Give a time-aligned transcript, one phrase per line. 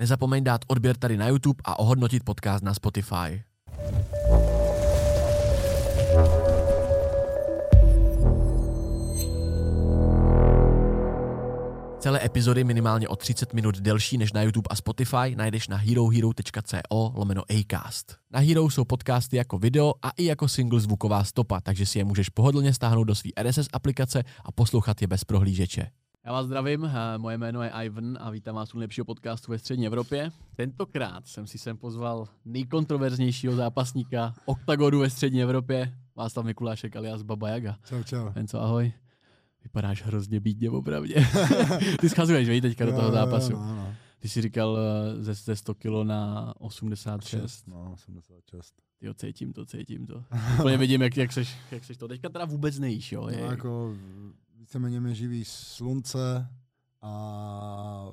[0.00, 3.42] Nezapomeň dát odběr tady na YouTube a ohodnotit podcast na Spotify.
[11.98, 17.12] Celé epizody minimálně o 30 minut delší než na YouTube a Spotify najdeš na herohero.co
[17.14, 18.16] lomeno Acast.
[18.30, 22.04] Na Hero jsou podcasty jako video a i jako single zvuková stopa, takže si je
[22.04, 25.90] můžeš pohodlně stáhnout do své RSS aplikace a poslouchat je bez prohlížeče.
[26.24, 29.58] Já vás zdravím, eh, moje jméno je Ivan a vítám vás u nejlepšího podcastu ve
[29.58, 30.30] střední Evropě.
[30.56, 37.48] Tentokrát jsem si sem pozval nejkontroverznějšího zápasníka OKTAGONu ve střední Evropě, Václav Mikulášek alias Baba
[37.48, 37.76] Jaga.
[37.88, 38.28] Čau, čau.
[38.34, 38.92] Enco, ahoj.
[39.62, 41.14] Vypadáš hrozně bídně, opravdě.
[42.00, 43.52] Ty schazuješ, vej, teďka do toho zápasu.
[43.52, 43.94] No, no.
[44.18, 47.66] Ty jsi říkal eh, ze, ze 100 kilo na 86.
[47.66, 48.74] No, 86.
[49.00, 50.24] Jo, cítím to, cítím to.
[50.58, 52.08] Úplně vidím, jak, jak, seš, jak seš to.
[52.08, 53.22] Teďka teda vůbec nejíš, jo?
[53.22, 53.94] No, Je, jako
[54.70, 56.48] víceméně mě živí slunce
[57.02, 58.10] a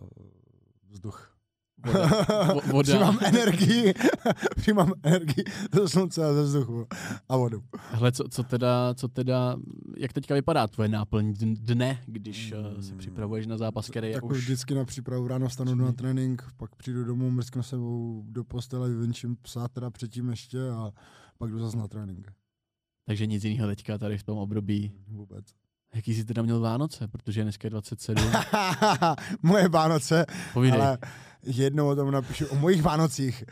[0.90, 1.38] vzduch.
[1.86, 2.08] voda.
[2.54, 2.94] Vo- voda.
[2.94, 3.94] Přimám energii,
[4.56, 5.44] přimám energii
[5.74, 6.88] ze slunce a ze vzduchu
[7.30, 7.64] a vodu.
[7.92, 9.56] Hele, co, co, teda, co teda,
[9.98, 12.98] jak teďka vypadá tvoje náplň dn- dne, když uh, se Mm.
[12.98, 14.38] připravuješ na zápas, který je Tak už...
[14.38, 18.90] vždycky na přípravu ráno vstanu Čili- na trénink, pak přijdu domů, mrsknu sebou do postele,
[18.90, 20.92] vyvenčím psa teda předtím ještě a
[21.38, 22.32] pak jdu zase na trénink.
[23.06, 24.92] Takže nic jiného teďka tady v tom období.
[25.08, 25.46] Vůbec.
[25.98, 28.16] Jaký jsi teda měl Vánoce, protože dneska je 27.
[29.44, 30.82] Moje Vánoce Povídej.
[30.82, 30.98] Ale
[31.44, 33.44] jednou o tom napíšu, o mojich Vánocích,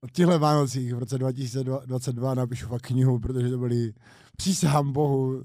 [0.00, 3.92] o těchto Vánocích v roce 2022 napíšu fakt knihu, protože to byly,
[4.36, 5.44] přísahám bohu,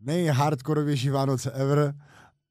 [0.00, 1.94] nejhardkorovější Vánoce ever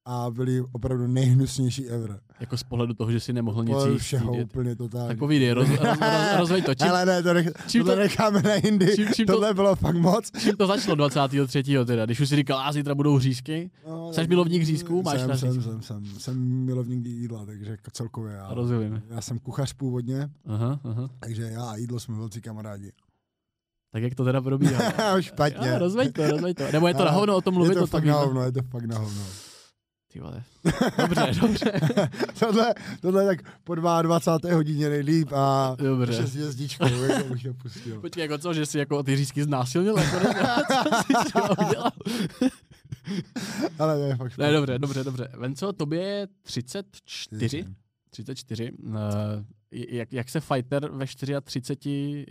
[0.06, 2.20] a byly opravdu nejhnusnější ever.
[2.40, 4.02] Jako z pohledu toho, že si nemohl nic jíst.
[4.02, 4.44] všeho jít.
[4.44, 5.08] úplně to tak.
[5.08, 5.98] Tak povídej, roz, roz, roz,
[6.38, 6.76] rozveď to.
[6.76, 8.96] Čím, Ale ne, to, nech, čím to- necháme na jindy.
[8.96, 10.32] čím- čím to- Tohle bylo fakt moc.
[10.40, 11.86] čím to začalo 23.
[11.86, 12.06] teda?
[12.06, 13.72] Když už si říkal, a zítra budou hřízky?
[13.88, 15.02] No, Jsi milovník řízků?
[15.04, 18.54] Máš jsem, jsem, jsem, jsem, jsem milovník jídla, takže celkově já.
[18.54, 19.02] Rozumím.
[19.10, 21.10] Já jsem kuchař původně, Aha, aha.
[21.20, 22.92] takže já a jídlo jsme velcí kamarádi.
[23.92, 24.82] Tak jak to teda probíhá?
[25.22, 25.68] Špatně.
[25.68, 26.64] Já, rozveď to, rozveď to.
[26.74, 27.70] Nebo je to na hovno o tom mluvit?
[27.70, 29.22] je to o tom fakt na hovno, je to fakt na hovno.
[30.16, 30.44] Ty vole.
[30.98, 31.72] Dobře, dobře.
[32.40, 34.56] tohle, tohle je tak po 22.
[34.56, 36.12] hodině nejlíp a Dobře.
[36.12, 38.02] ještě s jezdičkou, jako bych to pustil.
[38.02, 39.98] Počkej, jako co, že jsi jako ty řízky znásilnil?
[39.98, 40.34] Jako, ne,
[41.32, 41.92] co jsi udělal?
[43.80, 45.32] Ale ne, fakt Ne, dobře, dobře, dobře.
[45.38, 47.66] Venco, tobě je 34?
[48.10, 48.72] 34.
[48.72, 48.96] Uh,
[49.72, 51.06] jak, jak se fighter ve
[51.42, 52.26] 34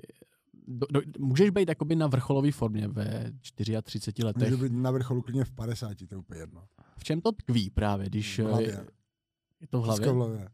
[0.69, 4.51] do, do, můžeš být jakoby na vrcholové formě ve 34 letech.
[4.51, 6.65] Může být na vrcholu klidně v 50, to je úplně jedno.
[6.97, 8.73] V čem to tkví právě, když V hlavě.
[8.81, 8.87] eh,
[9.61, 10.09] je to v hlavě?
[10.09, 10.49] v hlavě.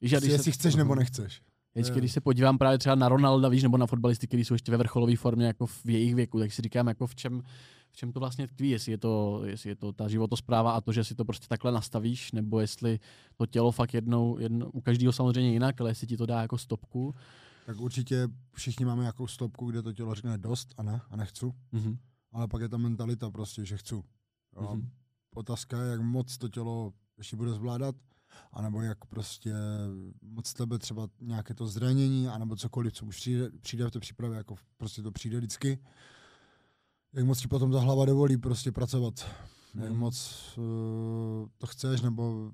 [0.00, 1.42] Víš, když jestli se, chceš nebo nechceš.
[1.74, 1.98] Vždycky, Jo.
[1.98, 4.78] když se podívám právě třeba na Ronalda, víš, nebo na fotbalisty, kteří jsou ještě ve
[4.78, 7.42] vrcholové formě jako v jejich věku, tak si říkám, jako v čem,
[7.90, 10.92] v čem to vlastně tkví, jestli je to, jestli je to ta životospráva a to,
[10.92, 12.98] že si to prostě takhle nastavíš, nebo jestli
[13.36, 16.58] to tělo fakt jednou, jednou u každého samozřejmě jinak, ale jestli ti to dá jako
[16.58, 17.14] stopku.
[17.66, 21.46] Tak určitě všichni máme nějakou stopku, kde to tělo řekne dost a ne, a nechci.
[21.72, 21.98] Mhm.
[22.32, 23.94] Ale pak je ta mentalita prostě, že chci.
[23.94, 24.02] Jo.
[24.72, 24.88] Mhm.
[25.34, 27.96] Otázka je, jak moc to tělo ještě bude zvládat,
[28.52, 29.54] anebo jak prostě
[30.22, 34.36] moc tebe třeba nějaké to zranění, anebo cokoliv, co už přijde, přijde v té přípravě,
[34.36, 35.78] jako prostě to přijde vždycky.
[37.12, 39.26] Jak moc ti potom ta hlava dovolí prostě pracovat.
[39.74, 39.98] Jak Mhm.
[39.98, 42.52] moc uh, to chceš, nebo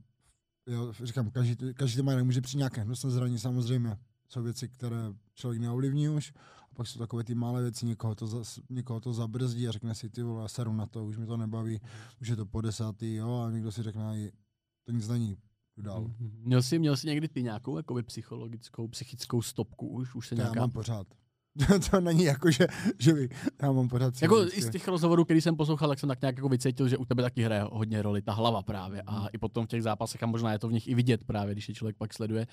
[0.66, 3.96] já říkám, každý, každý má, nemůže přijít nějaké hnusné zranění samozřejmě.
[4.28, 6.32] Jsou věci, které člověk neovlivní už,
[6.70, 9.94] a pak jsou takové ty malé věci, někoho to, zas, někoho to zabrzdí a řekne
[9.94, 11.80] si, ty vole, já seru na to, už mi to nebaví,
[12.20, 14.32] už je to po desátý, jo, a někdo si řekne, "Ej,
[14.84, 15.36] to nic není,
[15.76, 16.00] dál.
[16.00, 16.32] Mhm.
[16.44, 20.14] Měl jsi, měl jsi někdy ty nějakou jakoby psychologickou, psychickou stopku už?
[20.14, 20.60] Už se To já nějaká...
[20.60, 21.06] mám pořád.
[21.90, 22.66] to není jako, že,
[22.98, 23.28] že by,
[23.62, 26.36] já mám pořád Jako i z těch rozhovorů, který jsem poslouchal, tak jsem tak nějak
[26.36, 29.02] jako vycítil, že u tebe taky hraje hodně roli ta hlava právě.
[29.02, 29.28] A Mhm.
[29.32, 31.68] i potom v těch zápasech, a možná je to v nich i vidět právě, když
[31.68, 32.46] je člověk pak sleduje.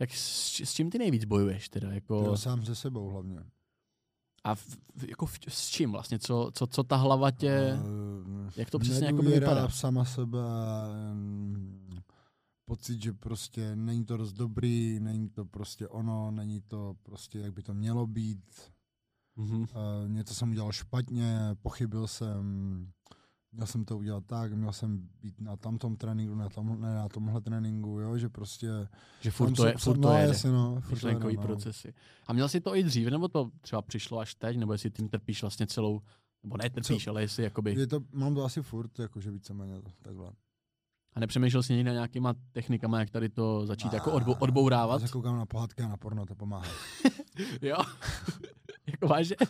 [0.00, 1.92] Jak s, s čím ty nejvíc bojuješ teda?
[1.92, 3.38] Jako, Jo, sám se sebou hlavně.
[4.44, 4.66] a v,
[4.96, 6.18] v, jako v, s čím vlastně?
[6.18, 7.50] Co, co, co ta hlava tě...
[7.50, 9.68] Eh, jak to přesně nedůvěra vypadá?
[9.68, 10.38] v sama sebe,
[12.64, 17.52] pocit, že prostě není to dost dobrý, není to prostě ono, není to prostě, jak
[17.52, 18.72] by to mělo být.
[19.36, 19.60] Mhm.
[19.60, 19.66] Uh,
[20.06, 22.44] něco jsem udělal špatně, pochybil jsem,
[23.52, 27.08] měl jsem to udělat tak, měl jsem být na tamtom tréninku, ne, tam, ne na
[27.08, 28.68] tomhle tréninku, jo, že prostě...
[29.20, 30.28] Že furt to, se- je, furt no, to jede.
[30.28, 31.42] jasně, no, furt to jede, no.
[31.42, 31.94] procesy.
[32.26, 35.08] A měl jsi to i dřív, nebo to třeba přišlo až teď, nebo jestli tím
[35.08, 36.02] trpíš vlastně celou,
[36.42, 37.74] nebo ne trpíš, ale jestli jakoby...
[37.78, 40.32] Je to, mám to asi furt, jakože víceméně takhle.
[41.14, 45.00] A nepřemýšlel jsi někdy na nějakýma technikama, jak tady to začít jako odbou, A- odbourávat?
[45.02, 46.68] Já se koukám na pohádky a na porno, to pomáhá.
[47.62, 47.76] Jo.
[48.86, 49.36] jako vážně.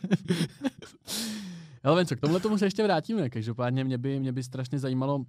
[1.85, 3.31] Ale Venco, k tomuhle tomu se ještě vrátíme.
[3.31, 5.25] Každopádně mě by, mě by strašně zajímalo,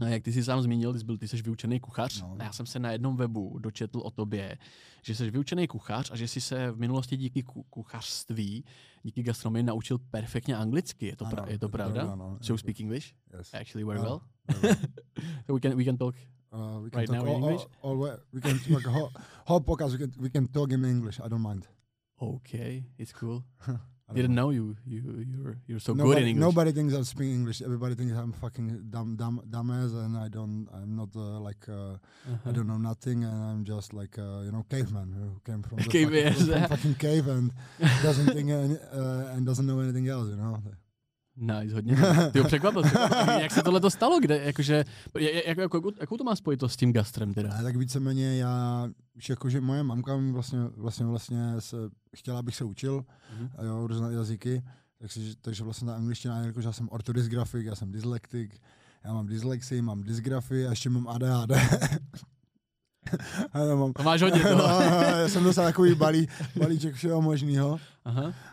[0.00, 2.36] No, jak ty jsi sám zmínil, ty jsi, byl, ty jsi vyučený kuchař No.
[2.38, 4.58] a já jsem se na jednom webu dočetl o tobě,
[5.02, 8.64] že jsi vyučený kuchař a že jsi se v minulosti díky ku- kuchařství,
[9.02, 11.06] díky gastronomii naučil perfektně anglicky.
[11.06, 12.14] Je to, pra- Ano, je to pravda?
[12.14, 12.38] no.
[12.40, 13.14] So you speak English?
[13.38, 13.54] Yes.
[13.54, 14.20] Actually very Ano, well.
[14.48, 14.86] very well.
[15.46, 16.14] So we can, we can talk.
[16.52, 17.66] Uh, we can Right talk now in all, English?
[17.82, 19.10] All, all, way- we can a whole,
[19.46, 19.92] whole podcast.
[19.92, 21.20] We can we can talk in English.
[21.20, 21.66] I don't mind.
[22.20, 23.42] Okay, it's cool.
[24.12, 26.40] I Didn't know you, you, you're, you're so nobody, good in English.
[26.48, 27.62] Nobody thinks I speak English.
[27.62, 30.68] Everybody thinks I'm fucking dumb, dumb, dumbass, and I don't.
[30.74, 32.52] I'm not uh, like uh, I Uh-huh.
[32.52, 35.90] don't know nothing, and I'm just like uh, you know caveman who came from the
[36.38, 37.52] fucking, fucking cave and
[38.02, 40.28] doesn't think any, uh, and doesn't know anything else.
[40.28, 40.60] You know.
[41.36, 41.96] Nice, hodně.
[42.32, 42.82] Ty ho překvapil.
[43.40, 44.20] Jak se tohle to stalo?
[44.20, 44.84] Kde, jakože,
[45.20, 47.52] jak, jak, jako, jakou to má spojitost s tím gastrem teda?
[47.58, 51.76] A tak víceméně já, víš, jakože moje mamka mi vlastně, vlastně, vlastně se,
[52.16, 53.04] chtěla, abych se učil,
[53.38, 53.50] Mhm.
[53.58, 54.62] a jo, různé jazyky,
[54.98, 58.58] takže, takže vlastně ta angličtina, jakože já jsem ortodysgrafik, já jsem dyslektik,
[59.04, 61.50] já mám dyslexii, mám dysgrafii a ještě mám ADHD.
[63.52, 64.80] a já mám, To máš hodně no, toho.
[65.18, 66.28] já jsem dostal takový balí,
[66.58, 67.78] balíček všeho možného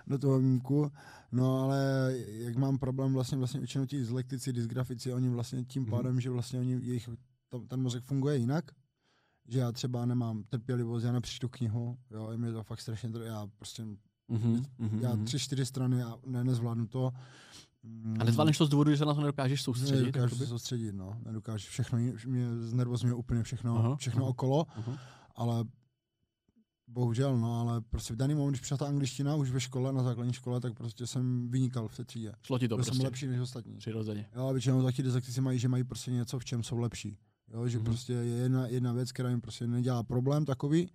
[0.07, 0.91] do toho výjimku.
[1.31, 5.91] No ale jak mám problém vlastně vlastně většinou ti dyslektici, dysgrafici, oni vlastně tím Mhm.
[5.91, 7.09] pádem, že vlastně oni, jejich,
[7.49, 8.71] tam, ten mozek funguje jinak,
[9.47, 13.47] že já třeba nemám trpělivost, já nepřečtu knihu, jo, je mi to fakt strašně, já
[13.57, 13.83] prostě,
[14.31, 15.25] Mhm, mhm, já mhm.
[15.25, 17.11] tři, čtyři strany, já ne, nezvládnu to.
[17.83, 19.99] Mm, A nezvládneš to z důvodu, že se na to nedokážeš soustředit?
[20.01, 24.29] Nedokážu se soustředit, no, nedokážu všechno, mě znervozňuje úplně všechno, Aha, všechno aha.
[24.29, 24.97] okolo, Aha.
[25.35, 25.65] ale
[26.87, 30.03] bohužel, no, ale prostě v daný moment, když přišla ta angličtina už ve škole, na
[30.03, 32.31] základní škole, tak prostě jsem vynikal v té třídě.
[32.41, 33.03] Šlo ti to Byl jsem prostě.
[33.03, 33.77] lepší než ostatní.
[33.77, 34.29] Přirozeně.
[34.35, 37.17] Jo, a většinou taky dyslektici mají, že mají prostě něco, v čem jsou lepší.
[37.53, 37.85] Jo, že Mhm.
[37.85, 40.89] prostě je jedna, jedna věc, která jim prostě nedělá problém takový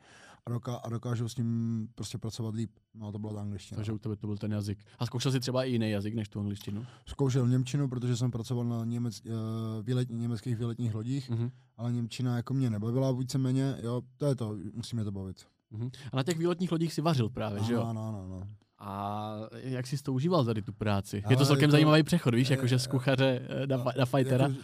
[0.46, 2.70] a, doká, a dokážou s ním prostě pracovat líp.
[2.94, 3.76] No, to byla ta angličtina.
[3.76, 4.78] Takže u tebe to byl ten jazyk.
[4.98, 6.86] A zkoušel jsi třeba i jiný jazyk než tu angličtinu?
[7.08, 9.32] Zkoušel Němčinu, protože jsem pracoval na němec, uh,
[9.86, 11.50] výlet, německých výletních lodích, Mhm.
[11.76, 15.36] ale Němčina jako mě nebavila víceméně, jo, to je to, musíme to bavit.
[15.70, 15.90] Mhm.
[16.12, 17.82] A na těch výletních lodích si vařil právě, že jo?
[17.82, 18.42] Ano, ano, ano.
[18.78, 21.22] A jak jsi to užíval tady tu práci?
[21.24, 23.98] Ale je to celkem jako- zajímavý přechod, víš, eh, jakože z kuchaře eh, na, fa-
[23.98, 24.46] na fightera.
[24.46, 24.58] Jako,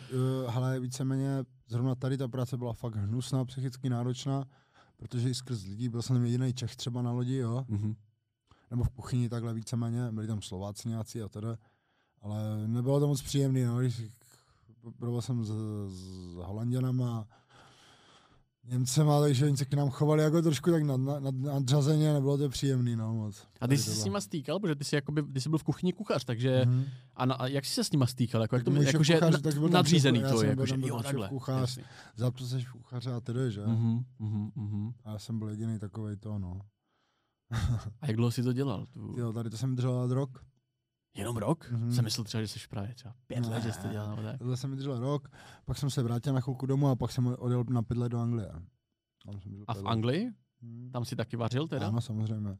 [0.46, 4.44] uh, hele, víceméně zrovna tady ta práce byla fakt hnusná, psychicky náročná,
[5.00, 7.94] protože i skrz lidí, byl jsem jediný Čech třeba na lodi, jo, Mhm.
[8.70, 11.56] nebo v kuchyni takhle víceméně, byli tam Slováci nějací a teda,
[12.22, 14.02] ale nebylo to moc příjemný, no, když
[15.20, 15.48] jsem s,
[15.88, 17.28] s Holanděnama,
[18.64, 22.48] Němcema, takže oni se k nám chovali jako trošku tak nad, nad, nadřazeně, nebylo to
[22.48, 23.46] příjemný, no moc.
[23.60, 25.62] A ty jsi to s nima stýkal, protože ty jsi, jakoby, ty jsi byl v
[25.62, 26.62] kuchyni kuchař, takže...
[26.64, 26.84] Mhm.
[27.14, 28.42] A, na, a jak jsi se s nima stýkal?
[28.42, 31.02] Jako, jak to, můj jakože šéfkuchař, na, tak byl nadřízený byl jakože, tam- byl jo,
[31.02, 31.30] takhle.
[31.60, 31.84] Jasně.
[32.16, 33.66] Za to seš kuchaře a tedy, že?
[33.66, 34.92] Mhm, mhm, mhm.
[35.04, 36.60] A já jsem byl jediný takovej to, no.
[38.00, 38.86] A jak dlouho jsi to dělal?
[38.86, 39.14] Tu...
[39.18, 40.44] Jo, tady to jsem držel rok.
[41.14, 41.70] Jenom rok?
[41.70, 41.92] Mhm.
[41.92, 43.92] Jsem myslel třeba, že jsi právě třeba pět let, že jsi to Ne.
[43.92, 44.10] dělal.
[44.10, 44.38] Nebo tak.
[44.38, 45.28] Tohle jsem držel rok,
[45.64, 48.18] pak jsem se vrátil na chvilku domů a pak jsem odjel na pět let do
[48.18, 48.50] Anglie.
[49.24, 49.86] Tam jsem žil A v.
[49.86, 50.30] Anglii?
[50.62, 50.90] Hmm.
[50.92, 51.88] Tam si taky vařil teda?
[51.88, 52.58] Ano, samozřejmě.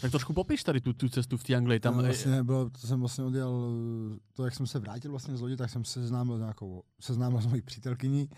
[0.00, 1.80] Tak trošku popiš tady tu, tu cestu v té Anglii.
[1.80, 3.70] Tam, eh, vlastně bylo, to jsem vlastně odjel,
[4.32, 7.40] to jak jsem se vrátil vlastně z lodi, tak jsem se seznámil s nějakou, seznámil
[7.40, 8.28] s mojí přítelkyní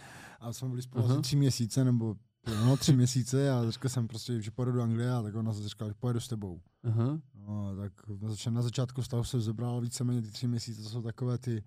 [0.40, 2.16] a jsme byli spolu asi tři měsíce, nebo
[2.64, 5.68] no, tři měsíce a řekl jsem prostě, že pojedu do Anglie a tak ona se
[5.68, 6.60] říkala, že pojedu s tebou.
[6.84, 7.20] Aha.
[7.46, 11.02] No, tak na, zač- na začátku vztahu jsem zebral víceméně ty tři měsíce, to jsou
[11.02, 11.64] takové ty,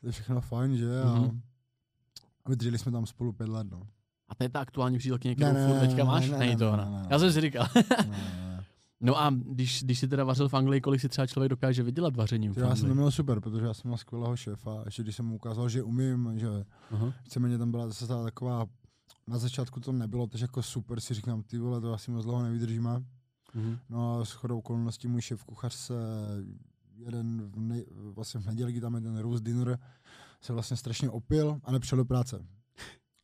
[0.00, 1.00] to je všechno fajn, že?
[1.02, 1.40] A Mhm.
[2.48, 3.82] vydrželi jsme tam spolu pět let, no.
[4.28, 6.28] A to je ta aktuální přítelkyně, Ne, kterou ne, furt ne, teďka ne, máš?
[6.30, 6.84] ne, Není ne, to ne, ona.
[6.84, 7.06] ne, ne.
[7.10, 7.66] Já jsem si říkal.
[7.74, 8.64] Ne, ne.
[9.00, 12.16] no a když, když jsi teda vařil v Anglii, kolik si třeba člověk dokáže vydělat
[12.16, 15.26] vařením já jsem to měl super, protože já jsem měl skvělého šéfa, ještě když jsem
[15.26, 16.48] mu ukázal, že umím, že
[16.90, 17.12] Aha.
[17.24, 18.66] víceméně tam byla zase ta taková,
[19.26, 22.42] na začátku to nebylo, takže jako super si říkám, ty vole, to asi moc dlouho
[22.42, 22.90] nevydržíme.
[23.56, 23.78] Mhm.
[23.88, 25.94] No a s chodou okolností můj šéf kuchař se
[26.96, 29.78] jeden v ne, vlastně v neděli, tam je ten roast dinner,
[30.40, 32.46] se vlastně strašně opil a nepřišel do práce.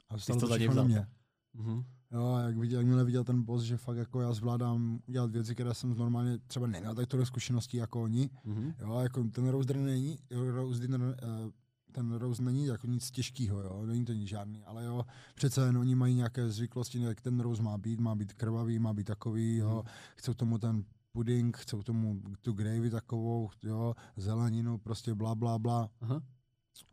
[0.08, 1.06] A stalo to všechno na mě.
[1.54, 1.84] Mhm.
[2.12, 5.54] Jo, a jak viděl, jakmile viděl ten boss, že fakt jako já zvládám dělat věci,
[5.54, 8.30] které jsem normálně třeba neměl tak tolik zkušeností jako oni.
[8.44, 8.74] Mhm.
[8.80, 11.50] Jo, jako ten roast dinner není, roast dinner, eh,
[11.92, 15.78] ten roast není jako nic těžkého, jo, není to nic žádný, ale jo, přece jen
[15.78, 19.56] oni mají nějaké zvyklosti, jak ten roast má být, má být krvavý, má být takový,
[19.56, 19.92] jo, Mhm.
[20.16, 25.88] chcou tomu ten puding, chcou tomu tu gravy takovou, jo, zeleninu, prostě bla, bla, bla.
[26.00, 26.20] Aha.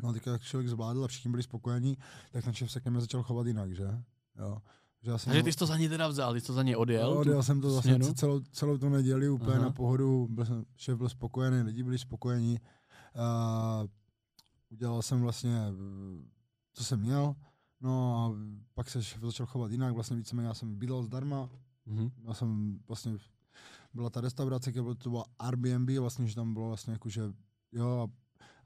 [0.04, 1.98] No a teď jak člověk zvládl a všichni byli spokojení,
[2.32, 4.04] tak ten šéf se ke mně začal chovat jinak, že?
[4.40, 4.58] Jo.
[5.02, 6.64] Že já jsem Takže ty jsi to za něj teda vzal, ty jsi to za
[6.64, 7.08] něj odjel?
[7.10, 8.14] Jo, tu odjel jsem to vlastně směnu?
[8.14, 9.64] celou, celou tu neděli úplně Aha.
[9.64, 12.60] na pohodu, byl jsem, šéf byl spokojený, lidi byli spokojení.
[13.16, 13.88] Uh,
[14.70, 16.26] udělal jsem vlastně, eh,
[16.74, 17.36] co jsem měl,
[17.82, 18.32] no a
[18.74, 21.50] pak se začal chovat jinak, vlastně víceméně já jsem bydlel zdarma,
[21.86, 22.12] Mhm.
[22.28, 23.18] já jsem vlastně,
[23.94, 27.22] byla ta restaurace, která to byla Airbnb, vlastně, že tam bylo vlastně jako, že
[27.72, 28.08] jo, a,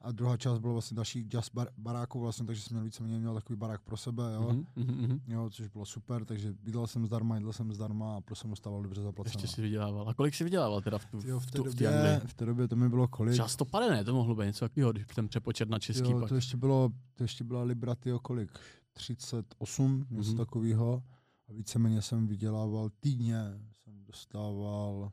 [0.04, 3.34] a druhá část byla vlastně další just bar, baráků vlastně, takže jsem měl víceméně měl
[3.34, 4.52] takový barák pro sebe, jo.
[4.52, 5.20] Mhm, mhm, mhm.
[5.26, 9.02] Jo, což bylo super, takže bydlel jsem zdarma, jedl jsem zdarma a jsem dostával dobře
[9.02, 9.42] zaplaceno.
[9.42, 10.08] Ještě si vydělával.
[10.08, 12.34] A kolik si vydělával teda v, tu, Tyjo, v, té tu, v té době, v
[12.34, 13.32] té době to mi bylo kolik?
[13.32, 14.04] Třeba 150, ne?
[14.04, 16.28] To mohlo být něco takového, když ten přepočet na český Jo, pak.
[16.28, 18.50] to ještě bylo, to ještě byla Libra, tyjo, kolik?
[18.92, 20.36] 38, něco Mhm.
[20.38, 21.02] takového.
[21.48, 23.42] A víceméně jsem vydělával týdně,
[23.72, 25.12] jsem dostával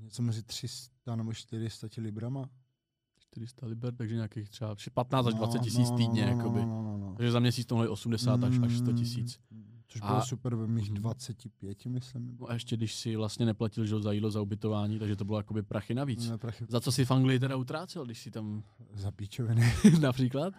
[0.00, 2.48] něco mezi 300 nebo 400 ti librama.
[3.36, 6.22] 400 liber, takže nějakých třeba 15 až No, 20 tisíc no, týdně.
[6.26, 6.60] no, jakoby.
[6.60, 7.14] No, no, no, no.
[7.16, 9.38] Takže za měsíc to mohlo 80 až, až 100 tisíc.
[9.50, 10.94] Mm, Což A- bylo super ve mých Mhm.
[11.02, 12.36] 25, myslím.
[12.40, 15.38] No a ještě když si vlastně neplatil že, za jídlo, za ubytování, takže to bylo
[15.38, 16.30] jakoby prachy navíc.
[16.30, 18.62] Ne, prachy, Za co si v Anglii teda utrácel, když si tam
[18.94, 19.72] za píčoviny.
[20.00, 20.54] například?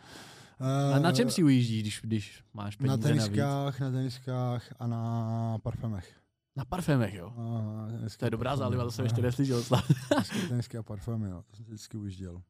[0.95, 3.23] A na čem si ujíždíš, když, když máš peníze Na navíc?
[3.23, 6.15] teniskách, na teniskách a na parfémech.
[6.55, 7.33] Na parfémech, jo.
[7.37, 8.59] A, tenisky To je a dobrá parfémy.
[8.63, 9.63] záliva, to jsem ještě A, neslyšel.
[9.63, 11.43] tenisky- Tenisky a parfémy, jo.
[11.51, 12.41] To jsem vždycky ujížděl.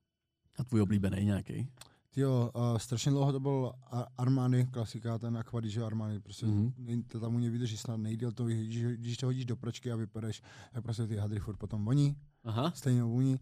[0.58, 1.70] A tvůj oblíbený nějaký?
[2.16, 6.74] Jo, uh, strašně dlouho to byl Ar- Armani, klasika, ten Aqua že Armani, prostě Mhm.
[6.80, 7.04] mm-hmm.
[7.08, 9.96] to tam u něj vydrží snad nejdél to, když, když to hodíš do pračky a
[9.96, 10.42] vypereš,
[10.74, 12.72] tak prostě ty hadry furt potom voní, Aha.
[12.76, 13.40] stejnou vůní.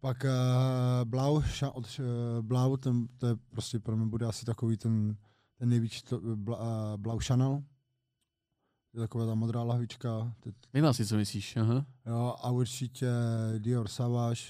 [0.00, 4.46] Pak uh, Blau, ša, od uh, Blau, ten, to je prostě pro mě bude asi
[4.46, 5.16] takový ten,
[5.58, 7.62] ten nejvíc to, bla, uh, Blau Chanel.
[8.94, 10.34] Je taková ta modrá lahvička.
[10.74, 11.56] Vím asi, co myslíš.
[11.56, 11.86] Aha.
[12.06, 13.06] jo, a určitě
[13.58, 14.42] Dior Savage,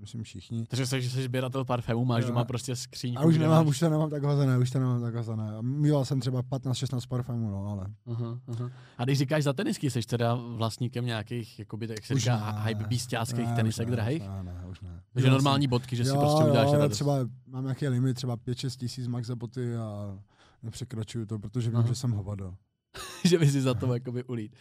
[0.00, 0.66] myslím všichni.
[0.66, 2.28] Takže jsi, že jsi sběratel parfému, máš Jo.
[2.28, 3.22] doma prostě skříňku.
[3.22, 5.52] A už nemám, už to nemám tak hozené, už to nemám tak hozené.
[5.60, 8.70] Mýval jsem třeba 15-16 parfémů, no, ale Aha, aha.
[8.98, 13.46] A když říkáš za tenisky, jsi teda vlastníkem nějakých, jakoby, jak se říká, hype beastáckých
[13.48, 14.22] Ne, tenisek ne, drahých?
[14.28, 15.00] Ne, ne, už ne.
[15.12, 18.76] Takže normální bodky, že si jo, prostě uděláš jo, třeba mám nějaký limit, třeba 5-6
[18.76, 20.18] tisíc max za boty a
[20.62, 21.88] nepřekračuju to, protože vím, Aha.
[21.88, 22.54] že jsem hovado.
[23.24, 24.56] že by si za to jakoby ulít.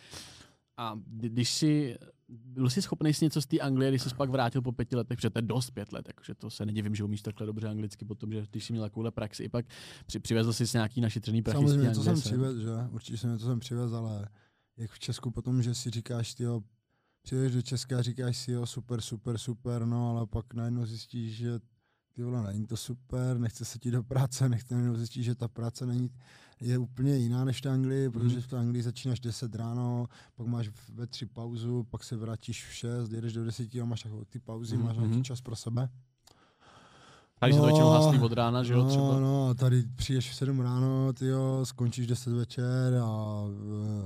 [0.77, 1.97] A kdy- když si,
[2.45, 5.17] byl jsi schopný si něco z té Anglie, když jsi pak vrátil po pěti letech,
[5.17, 8.05] protože to je dost pět let, takže to se nedivím, že umíš takhle dobře anglicky,
[8.05, 9.65] potom, že když jsi měl takovouhle praxi, i pak
[10.05, 12.69] při, přivezl jsi nějaký našetřený prachy Samozřejmě, to jsem přivez, že?
[12.91, 14.27] Určitě jsem to jsem přivez, ale
[14.77, 16.43] jak v Česku potom, že si říkáš, ty
[17.21, 21.35] přijdeš do Česka a říkáš si, jo, super, super, super, no, ale pak najednou zjistíš,
[21.35, 21.59] že
[22.15, 25.48] ty vole, není to super, nechce se ti do práce, nechce najednou zjistíš, že ta
[25.48, 26.10] práce není,
[26.62, 30.70] je úplně jiná než v Anglii, protože v té Anglii začínáš 10 ráno, pak máš
[30.70, 34.25] v- ve tři pauzu, pak se vrátíš v 6, jedeš do 10 a máš takové
[34.25, 35.24] ty pauzy, Mhm, máš nějaký mhm.
[35.24, 35.89] čas pro sebe.
[37.39, 39.20] Takže to No, většinou haslí od rána, že jo, no, třeba.
[39.20, 43.43] No, a tady přijdeš v 7 ráno, tyjo, skončíš 10 večer a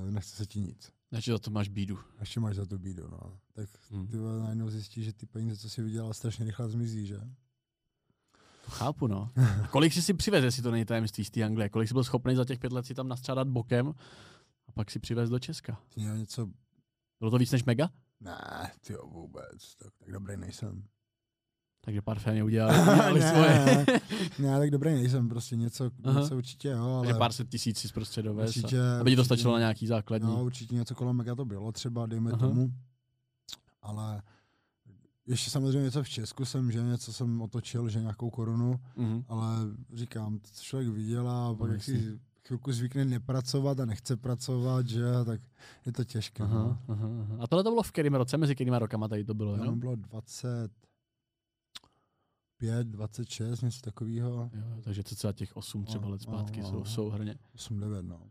[0.07, 0.89] eh, nechce se ti nic.
[1.09, 1.97] Takže za to máš bídu.
[1.97, 3.19] A Ještě máš za to bídu, no.
[3.53, 4.07] Tak Hmm.
[4.07, 7.19] ty vole, najednou zjistíš, že ty peníze, co si vydělal, strašně rychle zmizí, že?
[8.69, 9.29] Chápu, no.
[9.63, 11.69] A kolik jsi si přivez, jestli to není tajemství z té Anglie?
[11.69, 13.93] Kolik jsi byl schopný za těch pět let si tam nastřádat bokem
[14.67, 15.77] a pak si přivez do Česka?
[15.93, 16.47] Ty měl něco,
[17.19, 17.89] Bylo to víc než mega?
[18.19, 20.83] ne, ty vůbec, tak, tak dobrý nejsem.
[21.81, 23.65] Takže parfémy udělali, udělali svoje.
[23.65, 23.85] ne,
[24.39, 26.21] ne, tak dobrý nejsem, prostě něco, Aha.
[26.21, 28.47] něco určitě, jo, ale Takže pár set tisíc si prostě dovez.
[28.57, 30.27] určitě, a- Aby ti to stačilo na nějaký základní.
[30.27, 32.47] No, určitě něco kolem mega to bylo třeba, dejme Aha.
[32.47, 32.73] tomu.
[33.81, 34.21] Ale
[35.27, 39.23] ještě samozřejmě něco v Česku jsem, že něco jsem otočil, že nějakou korunu, Mhm.
[39.27, 39.47] ale
[39.93, 44.87] říkám, to člověk vydělá a pak No, jak si chvilku zvykne nepracovat a nechce pracovat,
[44.87, 45.41] že tak
[45.85, 46.43] je to těžké.
[46.43, 46.79] Aha, No.
[46.87, 47.37] aha, aha.
[47.39, 48.37] A tohle to bylo v kterým roce?
[48.37, 49.79] Mezi kterýma rokama tady to bylo, jenom?
[49.79, 54.49] bylo 25, 26, něco takového.
[54.53, 56.85] Jo, takže cca těch 8 třeba No, let zpátky no, jsou, no.
[56.85, 57.35] souhrně.
[57.55, 58.21] 8, 9, no.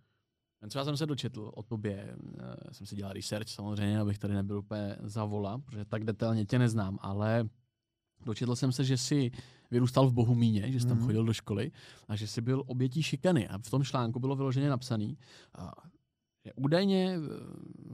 [0.69, 4.35] Co já jsem se dočetl o tobě, eh, jsem si dělal research samozřejmě, abych tady
[4.35, 7.49] nebyl úplně za vola, protože tak detailně tě neznám, ale
[8.27, 9.31] dočetl jsem se, že jsi
[9.71, 11.07] vyrůstal v Bohumíně, že jsi tam Mhm.
[11.07, 11.73] chodil do školy
[12.09, 13.49] a že jsi byl obětí šikany.
[13.49, 15.19] A v tom článku bylo vyloženě napsaný,
[16.45, 17.21] že údajně eh,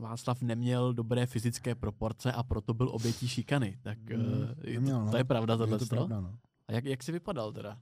[0.01, 3.79] Václav neměl dobré fyzické proporce a proto byl obětí šikany.
[3.83, 4.19] Tak je
[4.75, 5.11] neměl, to, no.
[5.11, 5.79] to je pravda Je tohle.
[5.79, 6.39] to pravda, no.
[6.69, 7.79] A jak, jak jsi vypadal teda?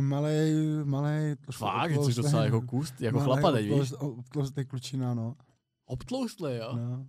[0.00, 0.54] Malej,
[0.84, 3.74] malej, Fakt, jsi docela jako kůst, jako malej, chlapa teď, víš?
[3.92, 5.36] obtloust- Obtloustý klučina, no.
[5.86, 6.76] Obtloustlý, jo?
[6.76, 7.06] no.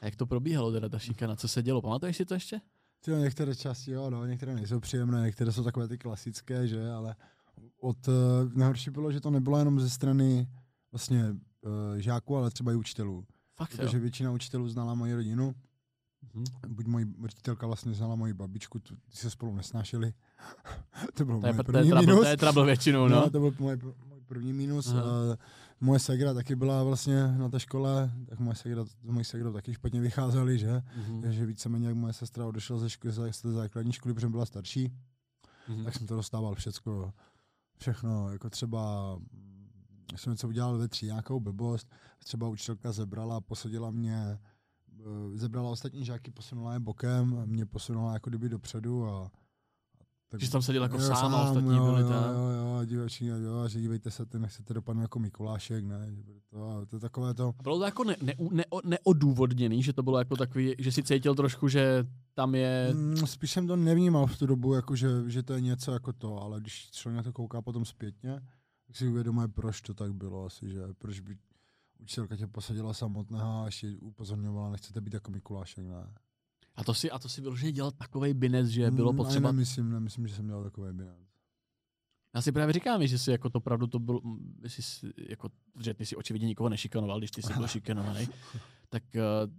[0.00, 1.82] A jak to probíhalo teda ta šikana, co se dělo?
[1.82, 2.60] Pamatuješ si to ještě?
[3.04, 6.90] Ty jo, některé části, jo, no, některé nejsou příjemné, některé jsou takové ty klasické, že,
[6.90, 7.16] ale
[7.80, 8.14] od, uh,
[8.52, 10.48] nejhorší bylo, že to nebylo jenom ze strany
[10.92, 11.24] vlastně
[11.60, 13.26] uh, žáků, ale třeba i učitelů.
[13.56, 13.76] Fakt jo.
[13.78, 15.54] Protože většina učitelů znala moji rodinu,
[16.34, 16.44] Mhm.
[16.68, 20.12] buď moji učitelka vlastně znala moji babičku, ty se spolu nesnášeli.
[21.14, 22.20] to bylo To je, moje to, je první minus.
[22.20, 23.16] to je trouble většinou, no.
[23.16, 23.76] No, to byl můj,
[24.08, 24.88] můj první minus.
[24.92, 25.02] Aha.
[25.02, 25.08] Uh,
[25.80, 30.00] moje segra taky byla vlastně na té škole, tak moje segra, moje segra taky špatně
[30.00, 30.82] vycházeli, že?
[30.96, 31.22] Mhm.
[31.22, 34.92] Takže víceméně, jak moje sestra odešla ze, školy, z té základní školy, protože byla starší,
[35.68, 35.84] Mhm.
[35.84, 37.12] tak jsem to dostával všecko,
[37.78, 39.16] všechno, jako třeba
[40.16, 41.90] jsem něco udělal ve tří, nějakou blbost,
[42.24, 44.38] třeba učitelka zebrala, posadila mě eh,
[45.34, 49.30] zebrala ostatní žáky, posunula je bokem, a mě posunula jako kdyby dopředu a
[50.28, 52.34] tak, že jsi tam seděl jako jo, sám a ostatní jo, byli tam.
[52.34, 56.16] Jo, jo, jo, divační, jo, že dívejte se, ty nechcete dopadnout jako Mikulášek, ne,
[56.50, 57.54] to, to, je takové to.
[57.62, 61.34] Bylo to jako ne, ne, ne, neodůvodněný, že to bylo jako takový, že si cítil
[61.34, 62.90] trošku, že tam je...
[62.94, 66.12] Mm, spíš jsem to nevnímal v tu dobu, jako že, že to je něco jako
[66.12, 68.40] to, ale když člověk na to kouká potom zpětně,
[68.86, 71.36] tak si uvědomuje, proč to tak bylo asi, že proč by
[72.06, 76.14] učitelka tě posadila samotného a ještě upozorňovala, nechcete být jako Mikulášek, ne.
[76.76, 79.52] A to si, a to si vyloženě dělal takový binec, že bylo mm, potřeba...
[79.52, 81.26] Nemyslím, nemyslím, že jsem dělal takový binec.
[82.34, 84.20] Já si právě říkám, že si jako to pravdu to byl,
[84.66, 85.48] jsi, jako,
[85.80, 88.28] že ty si očividně nikoho nešikanoval, když ty jsi byl šikanovaný,
[88.88, 89.52] tak uh,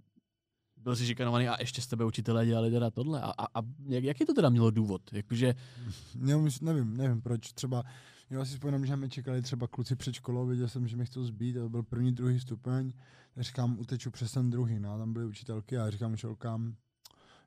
[0.83, 3.21] byl jsi šikanovaný a ještě z tebe učitelé dělali teda tohle.
[3.21, 5.01] A, a, a jak, jaký to teda mělo důvod?
[5.13, 5.55] Jakože...
[6.27, 7.53] Já nevím, nevím proč.
[7.53, 7.83] Třeba,
[8.29, 11.23] já si vzpomínám, že mě čekali třeba kluci před školou, viděl jsem, že mě chcou
[11.23, 12.93] zbít, a to byl první, druhý stupeň.
[13.35, 16.75] Já říkám, uteču přes ten druhý, no, tam byly učitelky a já říkám učitelkám,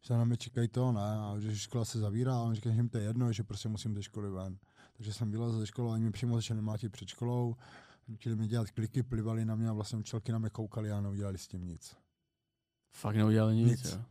[0.02, 2.76] že na mě čekají to, ne, a že škola se zavírá, a on říká, že
[2.76, 4.58] jim to je jedno, že prostě musím ze školy ven.
[4.96, 7.56] Takže jsem vylezl ze školy, oni mě přímo začali mlátit před školou,
[8.14, 11.38] chtěli mi dělat kliky, plivali na mě a vlastně učitelky na mě koukali a neudělali
[11.38, 11.96] s tím nic.
[12.92, 13.92] Fakt neudělali nic, nic.
[13.92, 14.04] Jo?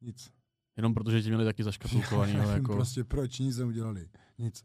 [0.00, 0.32] Nic.
[0.76, 2.32] Jenom protože ti měli taky zaškatulkovaný.
[2.52, 2.72] jako...
[2.72, 4.08] Prostě proč nic neudělali?
[4.38, 4.64] Nic.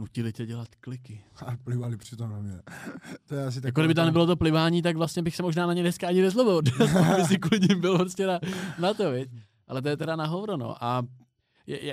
[0.00, 1.24] Nutili tě dělat kliky.
[1.46, 2.52] A plivali přitom na mě.
[3.26, 5.72] to je asi jako kdyby tam nebylo to plivání, tak vlastně bych se možná na
[5.72, 6.62] ně dneska ani nezlobil.
[7.16, 8.40] by si kvůli ním byl prostě na,
[8.78, 9.30] na to, viď?
[9.66, 10.84] Ale to je teda na hovno, no.
[10.84, 11.02] A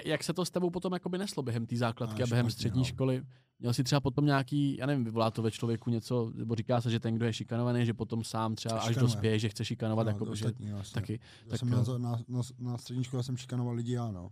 [0.05, 2.79] jak se to s tebou potom jakoby neslo během té základky a, a během střední
[2.79, 2.85] no.
[2.85, 3.23] školy?
[3.59, 6.91] Měl jsi třeba potom nějaký, já nevím, vyvolá to ve člověku něco, nebo říká se,
[6.91, 8.89] že ten, kdo je šikanovaný, že potom sám třeba Šikanuje.
[8.89, 11.01] až dospěje, že chce šikanovat, no, jako, že vlastně.
[11.01, 11.19] taky.
[11.45, 14.29] Já tak, jsem na, na, na, na, střední škole jsem šikanoval lidi, ano.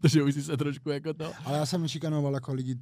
[0.00, 1.32] Protože už jsi se trošku jako to.
[1.44, 2.76] Ale já jsem šikanoval jako lidi,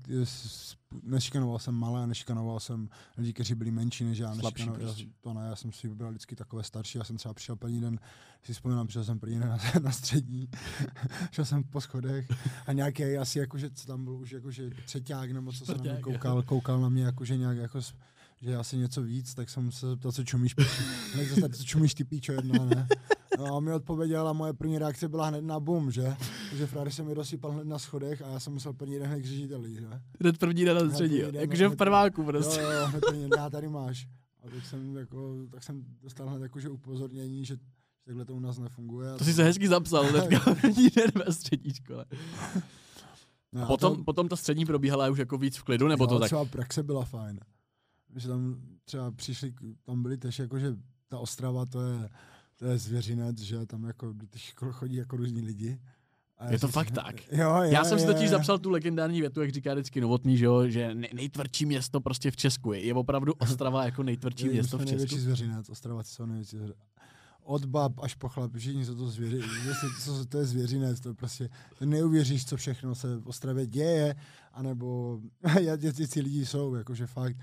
[1.03, 2.89] nešikanoval jsem malé, nešikanoval jsem
[3.19, 4.35] lidi, kteří byli menší než já.
[4.35, 5.07] Slabší prostě.
[5.21, 7.99] to ne, já jsem si vybral vždycky takové starší, já jsem třeba přišel první den,
[8.43, 10.49] si vzpomínám, že jsem první den na, na střední,
[11.31, 12.29] šel jsem po schodech
[12.67, 15.99] a nějaký asi jakože, co tam byl už jakože třeťák nebo co se na mě
[16.01, 17.81] koukal, koukal na mě jakože nějak jako
[18.43, 20.55] že asi něco víc, tak jsem se zeptal, co čumíš,
[21.37, 22.89] hned co čumíš ty píčo jedna, ne?
[23.39, 26.17] No a mi odpověděl a moje první reakce byla hned na bum, že?
[26.51, 29.21] Takže Frary se mi rozsypal hned na schodech a já jsem musel první den hned
[29.21, 29.87] k řediteli, že?
[30.21, 32.61] Hned první den na středí, jakože v prváku prostě.
[32.61, 34.09] Jo, jo, hned první den, tady máš.
[34.43, 37.57] A tak jsem, jako, tak jsem dostal hned jakože upozornění, že
[38.05, 39.15] takhle to u nás nefunguje.
[39.19, 42.05] To jsi se hezky zapsal, hnedka první den ve střední škole.
[43.53, 44.05] No, a potom, to...
[44.05, 46.29] potom ta střední probíhala už jako víc v klidu, nebo jo, to tak?
[46.29, 47.41] třeba praxe byla fajn.
[48.19, 49.53] Že tam třeba přišli,
[49.83, 50.77] tam byli tež jako, že
[51.09, 52.09] ta Ostrava to je,
[52.57, 55.81] to je zvěřinec, že tam jako do těch škol chodí jako různí lidi.
[56.39, 57.15] A je to fakt tak.
[57.33, 58.29] Jo, je, Já jsem si totiž je.
[58.29, 62.37] zapsal tu legendární větu, jak říká vždycky Novotný, že, jo, že nejtvrdší město prostě v
[62.37, 62.85] Česku je.
[62.87, 64.91] Je opravdu Ostrava jako nejtvrdší je, město v Česku.
[64.91, 66.79] největší zvěřinec, Ostrava jsou největší zvěřinec.
[67.43, 69.41] Od bab až po chlap, všichni jsou to zvěři,
[70.05, 71.49] co, to je zvěřinec, to prostě,
[71.85, 74.15] neuvěříš, co všechno se v Ostravě děje,
[74.53, 75.21] anebo
[76.13, 77.37] ty lidi jsou, jakože fakt,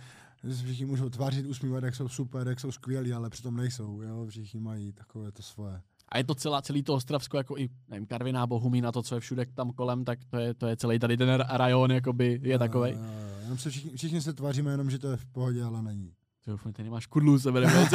[0.53, 4.25] všichni můžou tvářit, usmívat, jak jsou super, jak jsou skvělí, ale přitom nejsou, jo?
[4.29, 5.81] všichni mají takové to svoje.
[6.09, 9.21] A je to celá, celý to Ostravsko, jako i nevím, Karviná, Bohumína, to, co je
[9.21, 12.97] všude tam kolem, tak to je, to je celý tady ten rajon, jakoby je takový.
[13.41, 16.11] Jenom se všichni, všichni se tváříme jenom, že to je v pohodě, ale není.
[16.45, 17.73] Ty, ty nemáš kudlu sebe, nebo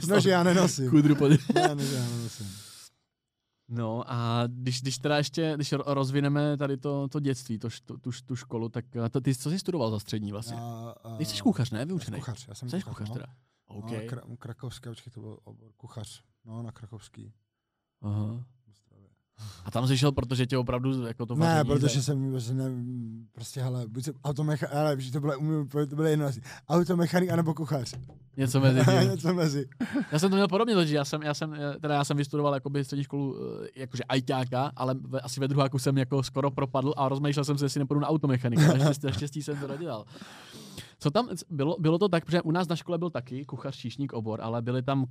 [0.08, 0.90] No, že já nenosím.
[0.90, 1.28] Kudru pod...
[1.54, 2.71] ne, ne, já nenosím.
[3.74, 8.10] No a když, když teda ještě, když rozvineme tady to, to dětství, to, tu, tu,
[8.26, 10.56] tu školu, tak to, ty co jsi studoval za střední vlastně?
[10.56, 11.84] Já, uh, ty jsi kuchař, ne?
[11.84, 12.18] Vyučený.
[12.18, 13.14] Kuchař, já jsem jsi kuchař, kuchař no.
[13.14, 13.26] teda.
[13.66, 14.06] Okay.
[14.06, 17.32] No, kra- krakovské, počkej, to byl obor, kuchař, no, na krakovský.
[18.02, 18.44] Aha.
[19.64, 22.70] A tam jsi šel, protože tě opravdu jako to Ne, protože jsem prostě, ne,
[23.32, 25.34] prostě hele, buď jsem automechanik, ale to bylo,
[25.88, 27.94] to bylo jedno asi, automechanik anebo kuchař.
[28.36, 29.10] Něco mezi tím.
[29.10, 29.66] Něco mezi.
[30.12, 32.84] Já jsem to měl podobně, takže já jsem, já jsem, teda já jsem vystudoval jakoby
[32.84, 37.08] střední školu eh, jakože ajťáka, ale ve, asi ve druháku jsem jako skoro propadl a
[37.08, 38.62] rozmýšlel jsem se, jestli nepůjdu na automechanika.
[38.76, 40.04] Naštěstí, naštěstí jsem to dodělal.
[41.02, 44.12] Co tam bylo, bylo to tak, protože u nás na škole byl taky kuchař, číšník
[44.12, 45.06] obor, ale byli tam,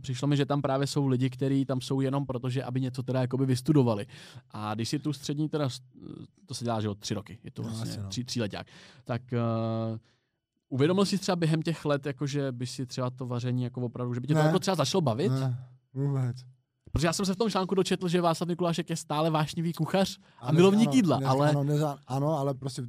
[0.00, 3.02] přišlo mi, že tam právě jsou lidi, kteří tam jsou jenom proto, že aby něco
[3.02, 4.06] teda jakoby vystudovali.
[4.50, 5.68] A když si tu střední teda,
[6.46, 8.66] to se dělá, že od tři roky, je to no, vlastně no, tří, tříleták,
[9.04, 9.98] tak uh,
[10.68, 14.14] uvědomil jsi třeba během těch let, jako že by si třeba to vaření jako opravdu,
[14.14, 14.40] že by tě ne.
[14.40, 15.32] to jako třeba začalo bavit?
[15.32, 16.36] Ne, vůbec.
[16.92, 20.18] Protože já jsem se v tom článku dočetl, že Václav Mikulášek je stále vášnivý kuchař
[20.40, 21.50] a, a milovník ano, jídla, ale...
[21.50, 22.82] Ano, neza, ano, ale prostě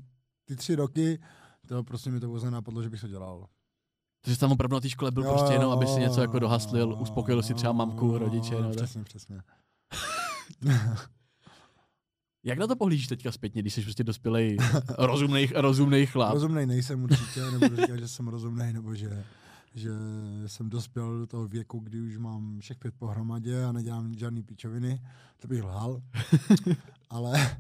[0.46, 1.20] ty tři roky
[1.68, 3.48] to prostě mi to vůbec nenapadlo, že bych to dělal.
[4.22, 6.40] Takže jsi tam opravdu na té škole byl jo, prostě jenom, aby si něco jako
[6.40, 8.62] dohaslil, uspokojil si třeba mamku, rodiče.
[8.62, 9.42] No, přesně, přesně.
[12.44, 14.58] Jak na to pohlížíš teďka zpětně, když jsi prostě dospělej
[14.98, 16.34] rozumnej, rozumnej chlap?
[16.34, 19.24] Rozumnej nejsem určitě, nebo říkat, že jsem rozumnej, nebo že
[19.78, 19.92] že
[20.48, 25.02] jsem dospěl do toho věku, kdy už mám všech pět pohromadě a nedělám žádný pičoviny,
[25.40, 26.02] to bych lhal.
[27.10, 27.58] Ale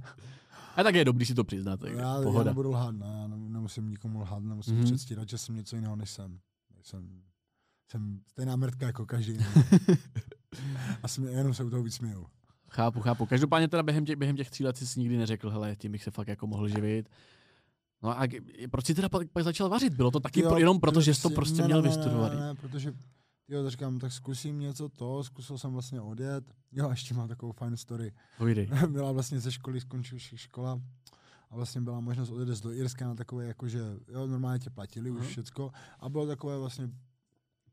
[0.77, 2.43] A tak je dobrý si to přiznat, tak já, já pohoda.
[2.43, 4.83] nebudu lhát, ne, já ne- nemusím nikomu lhát, nemusím Mhm.
[4.83, 4.87] mm-hmm.
[4.87, 6.39] předstírat, že jsem něco jiného, než jsem.
[6.81, 7.21] Jsem,
[7.91, 9.37] jsem stejná mrtka jako každý
[11.03, 12.25] a jsem, jenom se u toho víc směju.
[12.69, 13.25] Chápu, chápu.
[13.25, 16.03] Každopádně teda během těch, během těch tří let jsi si nikdy neřekl, hele, tím bych
[16.03, 17.09] se fakt jako mohl živit.
[18.03, 18.27] No a
[18.71, 19.93] proč jsi teda pak, pak začal vařit?
[19.93, 21.95] Bylo to taky Jo, pro, jenom proto, že jsi to prostě ne, měl ne, ne,
[21.95, 22.35] vystudovaný?
[22.35, 22.93] Ne, ne, protože
[23.47, 26.53] jo, tak říkám, tak zkusím něco to, zkusil jsem vlastně odjet.
[26.71, 28.13] Jo, a ještě mám takovou fajn story.
[28.37, 28.69] Povídej.
[28.87, 30.81] byla vlastně ze školy, skončil škola
[31.49, 35.21] a vlastně byla možnost odjet do Irska na takové, jakože, jo, normálně tě platili Mhm.
[35.21, 36.89] už všecko a bylo takové vlastně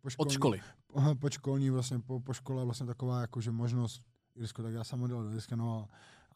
[0.00, 0.60] po Od školy.
[0.94, 4.02] Aha, po školní, vlastně po, po škole vlastně taková jakože možnost
[4.34, 5.88] Irsko, tak já jsem odjel do Irska, no a,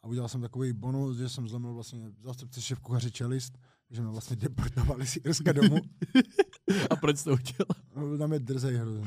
[0.03, 3.59] a udělal jsem takový bonus, že jsem zlomil vlastně zástupce šéf kuchaři čelist,
[3.91, 5.77] že mě vlastně deportovali z Irska domů.
[6.91, 8.09] A proč to udělal?
[8.09, 9.05] Byl tam je drzej hrozně.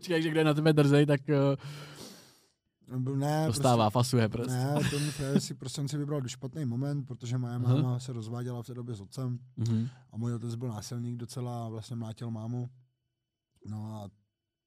[0.00, 4.84] Čekaj, že kde je na tebe drzej, tak uh, Byl, ne, dostává, fasuje prostě, prostě.
[4.84, 7.74] ne, ten frajer si prostě si vybral špatný moment, protože moje Aha.
[7.76, 9.88] máma se rozváděla v té době s otcem Mhm.
[10.12, 12.70] a můj otec byl násilník docela a vlastně mlátil mámu.
[13.66, 14.08] No a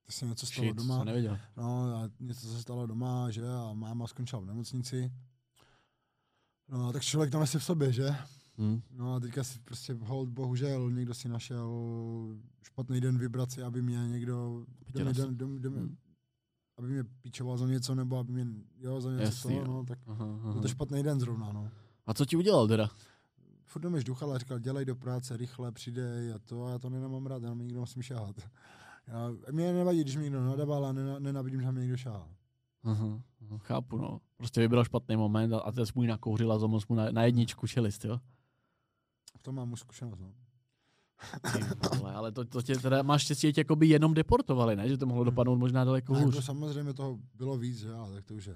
[0.06, 0.98] to se něco stalo Shit, doma.
[1.00, 1.40] to nevěděl.
[1.58, 5.12] No a něco se stalo doma, že a máma skončila v nemocnici.
[6.70, 8.16] No a tak člověk tam asi v sobě, že?
[8.58, 8.82] Hm.
[8.92, 11.70] No a teďka si prostě hold, bohužel, někdo si našel
[12.64, 15.96] špatný den vybrat si, aby mě někdo, Tě do, nas- do, do, do, Hm.
[16.78, 18.46] aby mě píčoval za něco, nebo aby mě,
[18.80, 20.62] jo, za něco Jasný, to, no, tak Aha, aha.
[20.62, 21.70] to špatný den zrovna, no.
[22.06, 22.90] A co ti udělal teda?
[23.66, 26.80] Furt do mě žduchal a říkal, dělej do práce, rychle, přidej a to, a já
[26.80, 28.36] to nemám rád, já na mě někdo musím šáhat.
[29.08, 32.28] Já, mě nevadí, když mě někdo nadával a nenávidím, že mě někdo šáhá.
[32.84, 34.22] Aha, aha, chápu, no.
[34.38, 37.68] Prostě vybral špatný moment a, a ten svůj nakouřil a zoml mu na, na jedničku
[37.68, 38.20] čelist, jo?
[39.44, 40.32] V tom mám už zkušenost, no.
[41.98, 44.90] Vole, ale to, to tě teda, máš štěstí, že tě jakoby jenom deportovali, ne?
[44.90, 46.34] Že to mohlo dopadnout možná daleko A hůř.
[46.36, 47.94] jako samozřejmě toho bylo víc, že?
[47.94, 48.56] ale tak to už je.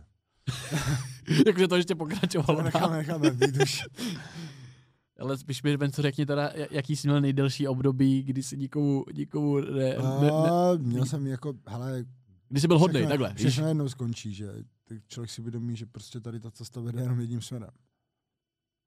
[1.47, 2.60] Jakože to ještě pokračovalo.
[2.60, 3.84] To necháme, necháme být už.
[5.19, 8.58] Ale spíš mi ven, co řekni teda, ja- jaký jsi měl nejdelší období, kdy jsi
[8.58, 12.06] nikomu, nikomu ne, ne, ne, A měl jsem jako, hele,
[12.50, 13.34] kdy jsi byl hodnej, všechno- takhle?
[13.50, 14.47] Všechno jednou skončí, že
[14.88, 17.69] tak člověk si uvědomí, že prostě tady ta cesta vede jenom jedním směrem.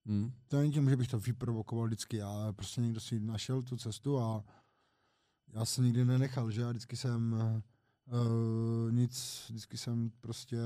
[0.07, 0.33] Hm.
[0.49, 4.21] To není tím, že bych to vyprovokoval vždycky, ale prostě někdo si našel tu cestu
[4.21, 4.45] a
[5.53, 10.57] já se nikdy nenechal, že já vždycky jsem uh, nic, vždycky jsem prostě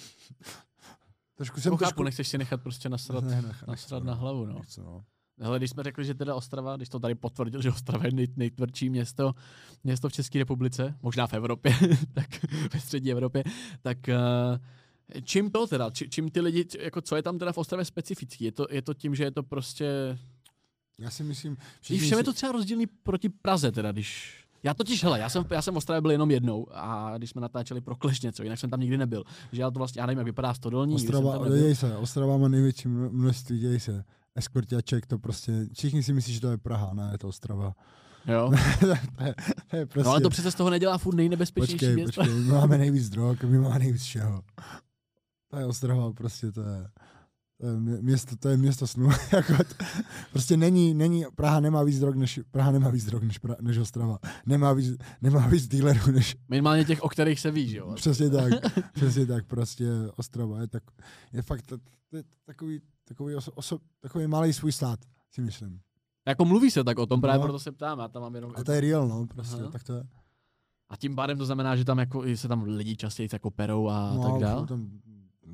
[1.34, 2.02] trošku jsem chápu, trošku...
[2.02, 4.16] nechceš si nechat prostě nasrat, Ne, nech- nasrat nechci, na no.
[4.16, 4.54] hlavu, no.
[4.54, 5.04] Nechci, no.
[5.42, 8.26] Hele, když jsme řekli, že teda Ostrava, když to tady potvrdil, že Ostrava je nej,
[8.36, 9.34] nejtvrdší město,
[9.84, 11.72] město v České republice, možná v Evropě,
[12.12, 13.44] tak ve střední Evropě,
[13.82, 14.58] tak uh,
[15.24, 18.44] čím to teda, či, čím ty lidi, jako co je tam teda v Ostravě specifický?
[18.44, 20.18] Je to, je to tím, že je to prostě,
[20.98, 21.56] Já si myslím...
[21.80, 25.44] všichni všem je to třeba rozdílný proti Praze teda, když já totiž, hele, já jsem,
[25.50, 28.58] já jsem v Ostravě byl jenom jednou a když jsme natáčeli pro Kleš něco, jinak
[28.58, 29.24] jsem tam nikdy nebyl.
[29.52, 32.88] Že já to vlastně, já nevím, jak vypadá stodolní, Ostrava, děj se, Ostrava má největší
[32.88, 34.04] mno- množství, děj se.
[34.34, 37.74] Eskortiaček, to prostě, všichni si myslí, že to je Praha, ne, je to Ostrava.
[38.26, 38.50] Jo?
[38.80, 38.86] to,
[39.24, 39.34] je,
[39.70, 42.20] to je prostě, No ale to přece z toho nedělá furt nejnebezpečnější počkej, město.
[42.20, 44.42] počkej, my máme nejvíc drog, my máme nejvíc všeho.
[45.50, 46.88] To je Ostrava, prostě to je,
[47.60, 49.08] to je mě- město, to je město snů.
[49.32, 49.52] jako
[50.32, 53.78] prostě není, není, Praha nemá víc drog než, Praha nemá víc drog než, pra, než
[53.78, 54.18] Ostrava.
[54.46, 57.92] Nemá víc, nemá víc dealerů než, Minimálně těch, o kterých se ví, že jo?
[57.94, 58.52] Přesně tak,
[58.92, 60.82] přesně tak, prostě Ostrava je, tak,
[61.32, 61.78] je fakt to,
[62.10, 64.98] to je takový, takový, oso, oso, takový malý svůj stát,
[65.30, 65.80] si myslím.
[66.28, 67.42] Jako mluví se tak o tom, právě No.
[67.44, 68.52] proto se ptám, já tam mám jenom...
[68.56, 69.70] A to je real, no, prostě, Aha.
[69.70, 70.04] tak to je.
[70.88, 74.12] A tím pádem to znamená, že tam jako se tam lidi častěji jako perou a
[74.14, 74.66] no, tak dál?
[74.66, 74.90] Tam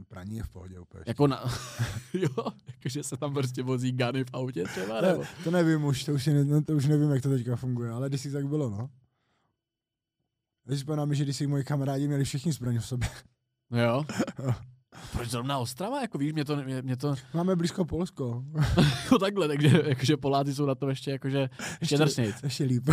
[0.08, 1.04] praní je v pohodě úplně.
[1.06, 1.44] Jako na...
[2.12, 5.24] jo, jakože se tam prostě vozí gany v autě třeba, to, nebo...
[5.44, 8.20] to nevím už, to už, ne- to už nevím, jak to teďka funguje, ale když
[8.20, 8.90] si tak bylo, no.
[10.64, 13.08] Když vzpomínám, že když si moji kamarádi měli všichni zbraně v sobě.
[13.70, 14.04] Jo.
[15.12, 16.00] Proč zrovna Ostrava?
[16.00, 18.44] Jako víš, mě to, mě, mě to Máme blízko Polsko.
[19.02, 22.34] jako takhle, takže jakože Poláci jsou na to ještě jakože ještě.
[22.42, 22.90] Ještě líp.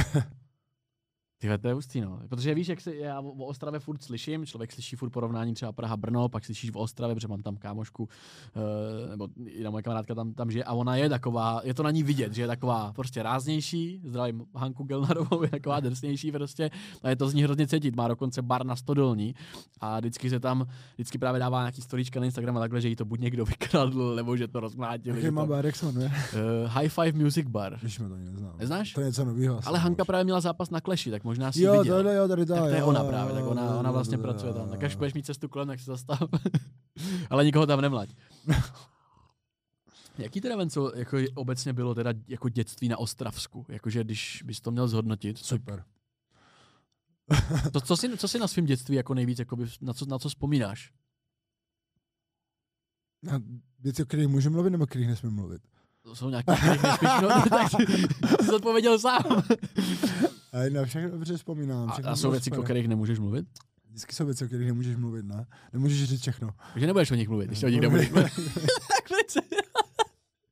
[1.39, 2.19] Ty to je hustý, no.
[2.29, 6.29] Protože víš, jak se, já o Ostravě furt slyším, člověk slyší furt porovnání třeba Praha-Brno,
[6.29, 10.51] pak slyšíš v Ostravě, protože mám tam kámošku, uh, nebo jedna moje kamarádka tam, tam
[10.51, 14.01] žije a ona je taková, je to na ní vidět, že je taková prostě ráznější,
[14.05, 16.69] zdravím Hanku Gelnarovou, je taková drsnější prostě
[17.03, 19.35] a je to z ní hrozně cítit, má dokonce bar na Stodolní
[19.79, 22.95] a vždycky se tam, vždycky právě dává nějaký storíčka na Instagram a takhle, že jí
[22.95, 25.09] to buď někdo vykradl, nebo že to rozmlátili.
[25.09, 26.07] Jaký že má to, bar, jak se jmenuje?
[26.07, 27.77] uh, High Five Music Bar.
[27.81, 28.55] Když to ani neznám.
[28.59, 28.93] Neznáš?
[28.93, 29.59] To je něco nového.
[29.65, 31.95] Ale Hanka právě měla zápas na Kleši, tak možná si Jo, viděl.
[31.95, 33.89] tohle jo, tady ta, Tak to je jo, ona jo, právě, tak jo, ona, ona
[33.89, 34.69] jo, vlastně jo, pracuje tam.
[34.69, 36.19] Tak až budeš mít cestu kolem, tak se zastav.
[37.29, 38.09] Ale nikoho tam nemlať.
[40.17, 43.65] Jaký teda Venco, jako obecně bylo teda jako dětství na Ostravsku?
[43.69, 45.37] Jakože když bys to měl zhodnotit.
[45.37, 45.83] Super.
[47.71, 50.29] to, co, jsi, co jsi na svém dětství jako nejvíc, jakoby, na, co, na co
[50.29, 50.91] vzpomínáš?
[53.35, 53.41] A
[53.79, 55.61] věci, o kterých můžeme mluvit, nebo o kterých nesmíme mluvit?
[56.03, 56.51] To jsou nějaké,
[57.21, 57.71] no, tak
[58.41, 59.43] jsi to odpověděl sám.
[60.53, 61.89] A na všechno dobře vzpomínám.
[61.89, 63.45] A, všechno a jsou bylo věci, o kterých nemůžeš mluvit?
[63.89, 65.45] Vždycky jsou věci, o kterých nemůžeš mluvit, ne?
[65.73, 66.49] Nemůžeš říct všechno.
[66.73, 68.33] Takže nebudeš o nich mluvit, když o nich nebudeš mluvit.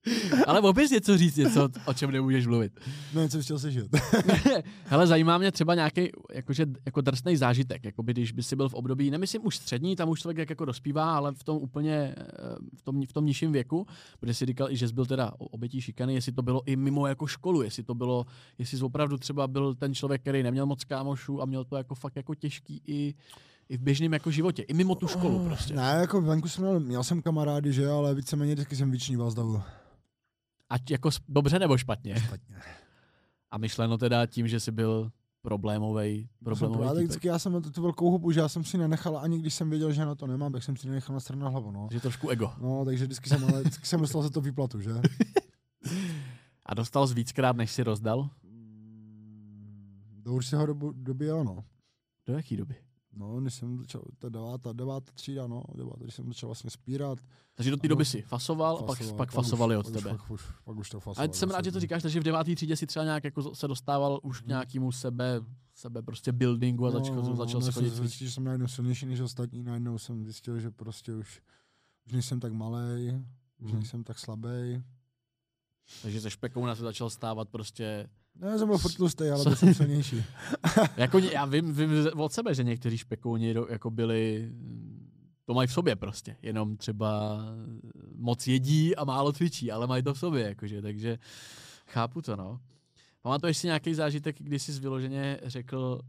[0.47, 2.79] Ale opět něco říct, něco, o čem nemůžeš mluvit.
[3.13, 3.87] No, co chtěl slyšet?
[4.83, 8.69] Hele, zajímá mě třeba nějaký jakože, jako drsný zážitek, jako by, když by si byl
[8.69, 12.15] v období, nemyslím už střední, tam už člověk jak jako dospívá, ale v tom úplně,
[12.17, 12.25] eh,
[12.77, 13.87] v tom, v tom nižším věku,
[14.19, 17.07] protože si říkal i, že jsi byl teda obětí šikany, jestli to bylo i mimo
[17.07, 18.25] jako školu, jestli to bylo,
[18.57, 21.95] jestli jsi opravdu třeba byl ten člověk, který neměl moc kámošů a měl to jako
[21.95, 23.13] fakt jako těžký i,
[23.69, 25.73] i v běžném jako životě, i mimo tu školu prostě.
[25.73, 29.35] Ne, jako venku jsem měl, měl jsem kamarády, že ale víceméně vždycky jsem vyčníval z
[29.35, 29.61] davu.
[30.71, 32.19] Ať jako dobře nebo špatně.
[32.19, 32.55] Špatně.
[33.51, 37.05] A myšleno teda tím, že jsi byl problémový, problémový Ale týpek.
[37.09, 39.69] vždycky já jsem tu, tu velkou hubu, že já jsem si nenechal, ani když jsem
[39.69, 41.87] věděl, že na to nemám, tak jsem si nenechal na stranu hlavu, no.
[41.91, 42.53] Že trošku ego.
[42.61, 44.91] No, takže vždycky jsem, ale vždycky jsem myslel za to výplatu, že?
[46.65, 48.29] A dostal jsi víckrát, než si rozdal?
[50.23, 51.63] Do určitého dobu, doby jo, no.
[52.27, 52.75] Do jaký doby?
[53.13, 57.19] No, když jsem začal, ta devátá, devátá třída, no, devátá, když jsem začal vlastně spírat.
[57.55, 60.11] Takže do té doby si fasoval a pak, fasoval, pak už- fasovali od pak tebe.
[60.13, 61.27] Už, pak, už, pak už to fasoval.
[61.29, 61.81] Ale jsem rád, že to vlastně.
[61.81, 64.49] říkáš, takže v devátý třídě si třeba nějak jako se dostával už k Mhm.
[64.49, 65.41] nějakému sebe,
[65.75, 68.01] sebe prostě buildingu a začal, no, začal no, se já jsem chodit cvičit.
[68.09, 71.41] zjistil, že jsem najednou silnější než ostatní, najednou jsem zjistil, že prostě už,
[72.05, 73.25] už nejsem tak malý,
[73.59, 73.79] už Mhm.
[73.79, 74.83] nejsem tak slabý.
[76.01, 78.09] Takže ze špekouna se začal stávat prostě...
[78.35, 80.23] Ne, já jsem byl furt tlustý, ale byl jsem silnější.
[80.97, 84.51] jako, já vím, vím od sebe, že někteří špekouni jako byli...
[85.45, 87.39] To mají v sobě prostě, jenom třeba
[88.15, 91.19] moc jedí a málo cvičí, ale mají to v sobě, jakože, takže
[91.87, 92.59] chápu to, no.
[93.21, 96.01] Pamatuješ si nějaký zážitek, kdy jsi vyloženě řekl,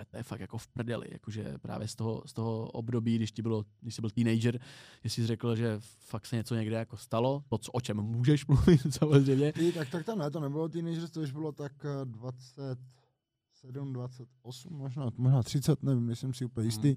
[0.00, 3.32] "Tyhle, to je fakt jako v prdeli, jakože právě z toho, z toho období, když,
[3.32, 4.60] ti bylo, když jsi byl teenager,
[5.04, 8.80] jsi řekl, že fakt se něco někde jako stalo, to, co, o čem můžeš mluvit
[8.90, 9.52] samozřejmě.
[9.52, 14.72] Ty, tak, tak to ne, to nebylo teenagers, to už bylo tak eh, 27, 28,
[14.72, 16.96] možná, možná 30, nevím, nejsem si úplně jistý.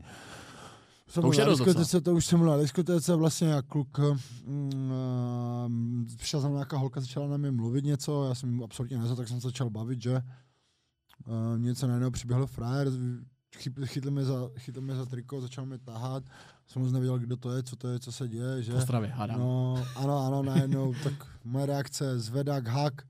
[1.08, 3.98] Jsem To už je diskotece, to už jsem byl na diskotece, vlastně jak kluk,
[4.46, 8.98] mm, uh, přišla za mnou nějaká holka, začala na mě mluvit něco, já jsem absolutně
[8.98, 10.22] nezal, tak jsem se začal bavit, že
[11.26, 12.88] uh, něco najednou přiběhl frajer,
[13.86, 16.24] chytl, mě za, chytl mě za triko, začal mě tahat,
[16.68, 18.72] jsem moc nevěděl, kdo to je, co to je, co se děje, že?
[18.72, 19.40] V Ostravě, hádám.
[19.40, 23.02] No, ano, ano, najednou, tak moje reakce, zvedák, hak.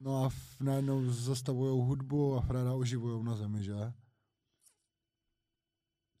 [0.00, 3.92] No a f- najednou zastavují hudbu a Freda oživují na zemi, že?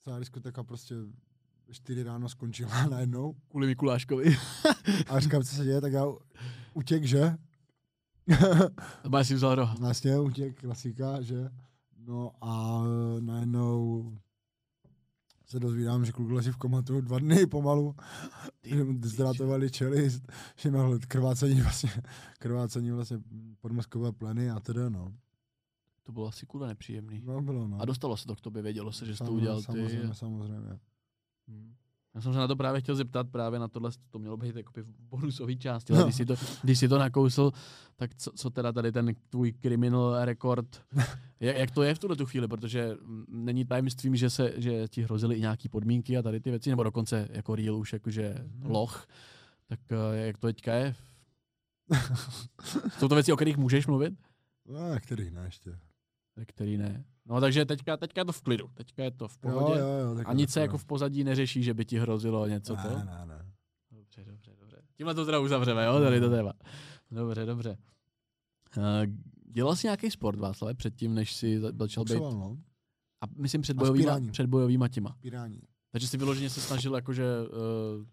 [0.04, 0.94] Celá diskoteka prostě
[1.70, 3.34] 4 ráno skončila najednou.
[3.48, 4.36] Kvůli Mikuláškovi.
[5.08, 6.04] A říkám, co se děje, tak já
[6.74, 7.36] utěk, že?
[9.10, 9.74] to si vzal roha.
[9.78, 11.50] Vlastně utěk, klasika, že?
[11.98, 12.82] No a
[13.20, 14.12] najednou
[15.46, 17.94] se dozvídám, že kluk leží v komatu dva dny pomalu,
[18.62, 21.90] že mu zdratovali čelist, že měl krvácení vlastně,
[22.38, 23.18] krvácení vlastně
[23.60, 25.12] podmozkové pleny a tedy, no.
[26.02, 27.22] To bylo asi kurva nepříjemný.
[27.24, 27.80] No, bylo, no.
[27.80, 29.64] A dostalo se to k tobě, vědělo se, že jsi to udělal ty.
[29.64, 30.78] Samozřejmě, samozřejmě.
[31.48, 31.74] Hmm.
[32.14, 34.72] Já jsem se na to právě chtěl zeptat, právě na tohle, to mělo být jako
[34.82, 36.06] v bonusové části, ale No.
[36.06, 37.52] když, si to, když si to nakousl,
[37.96, 40.82] tak co, co teda tady ten tvůj criminal rekord,
[41.40, 42.96] jak, jak to je v tuhle tu chvíli, protože
[43.28, 46.82] není tajemstvím, že, se, že ti hrozily i nějaký podmínky a tady ty věci, nebo
[46.82, 48.70] dokonce jako real už jakože Mhm.
[48.70, 49.06] loch,
[49.68, 50.94] tak eh, jak to teďka je?
[52.98, 54.14] Jsou to věci, o kterých můžeš mluvit?
[54.68, 55.78] No, který ne ještě.
[56.46, 57.04] Který ne.
[57.26, 59.80] No takže teďka, teďka je to v klidu, teďka je to v Jo, pohodě.
[59.80, 62.76] jo, jo, tak A nic se jako v pozadí neřeší, že by ti hrozilo něco
[62.76, 62.88] to?
[62.88, 63.46] Ne, ne, ne.
[63.90, 64.76] Dobře, dobře, dobře.
[64.96, 66.52] Tímhle to teda uzavřeme, jo, tady to téma.
[67.10, 67.76] Dobře, dobře.
[68.76, 68.84] Uh,
[69.52, 72.56] dělal jsi nějaký sport, Václav, předtím, než jsi za- začal být, no.
[73.20, 74.30] a myslím před bojovýma, spírání.
[74.30, 75.16] před bojovýma těma.
[75.20, 75.60] Pírání.
[75.90, 77.24] Takže jsi vyloženě se snažil jakože,
[77.98, 78.06] uh,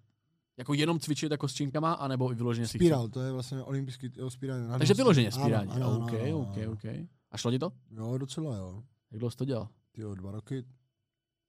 [0.58, 4.10] jako jenom cvičit jako s činkama, anebo i vyloženě si Spíral, to je vlastně olympijský
[4.17, 4.67] jo, spírání.
[4.78, 5.72] Takže vyloženě spírání.
[5.72, 6.72] ano, ano, OK, ano, OK, ano.
[6.72, 6.86] OK.
[7.32, 7.72] A šlo ti to?
[7.91, 8.84] Jo, docela jo.
[9.12, 9.69] Jak dlouho jsi to dělal?
[9.91, 10.65] Ty jo, dva roky,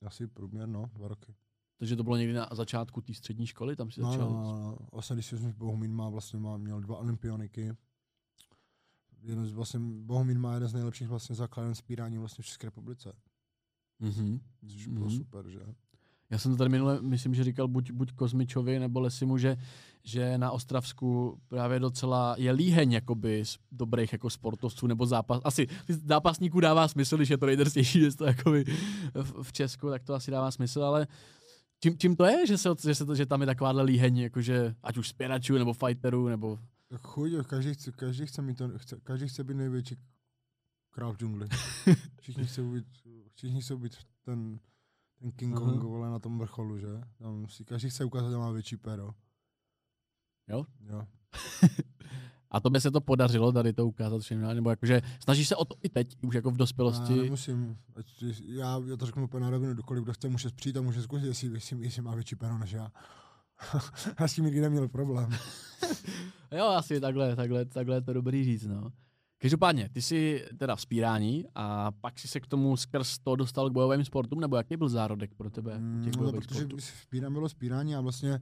[0.07, 1.35] asi průměr, no, dva roky.
[1.77, 4.31] Takže to bylo někdy na začátku té střední školy, tam si No, začal.
[4.31, 4.77] no, no, no.
[4.93, 7.77] Vlastně, když vezmeš Bohumín má vlastně má, měl dva olympioniky.
[9.23, 13.13] Jeden z vlastně, Bohumín má jeden z nejlepších vlastně základen spírání vlastně v České republice.
[13.99, 14.41] Mhm.
[14.69, 15.17] Což bylo Mhm.
[15.17, 15.61] super, že?
[16.31, 19.57] Já jsem to tady minule, myslím, že říkal buď, buď Kozmičovi nebo Lesimu, že,
[20.05, 25.41] že na Ostravsku právě docela je líheň jakoby z dobrých jako sportovců nebo zápas.
[25.45, 28.65] Asi zápasníků dává smysl, když je to nejdrsnější město jakoby
[29.15, 31.07] v, v Česku, tak to asi dává smysl, ale
[31.83, 34.75] Čím, čím to je, že, se, že, se to, že tam je takováhle líheň, jakože
[34.83, 36.59] ať už spěračů, nebo fighterů, nebo...
[36.97, 39.97] Chuť, každý chce, každý chce mít to, chce, každý chce být největší
[40.91, 41.49] král v džungli.
[42.21, 42.85] Všichni chcou být,
[43.35, 44.59] všichni chcou být ten,
[45.21, 45.65] ten King Aha.
[45.65, 46.89] Kong, vole, na tom vrcholu, že?
[47.19, 49.15] Tam si každý chce ukázat, že má větší pero.
[50.49, 50.65] Jo?
[50.93, 51.07] Jo.
[52.51, 55.65] A to by se to podařilo tady to ukázat všem, nebo jakože snažíš se o
[55.65, 57.15] to i teď, už jako v Já dospělosti.
[57.17, 60.77] nemusím, ať, ty- já, já to řeknu úplně na rovinu, dokoliv kdo chce, může přijít
[60.77, 62.93] a může zkusit, jestli, jestli, jestli má větší pero než já.
[64.21, 65.31] já s tím nikdy neměl problém.
[66.53, 68.93] Jo, asi takhle, takhle, takhle je to dobrý říct, no.
[69.43, 73.71] Každopádně, ty jsi teda v spírání a pak si se k tomu skrz to dostal
[73.71, 76.77] k bojovým sportům, nebo jaký byl zárodek pro tebe těch no, bojových protože sportů?
[76.81, 78.41] spírám bylo spírání a vlastně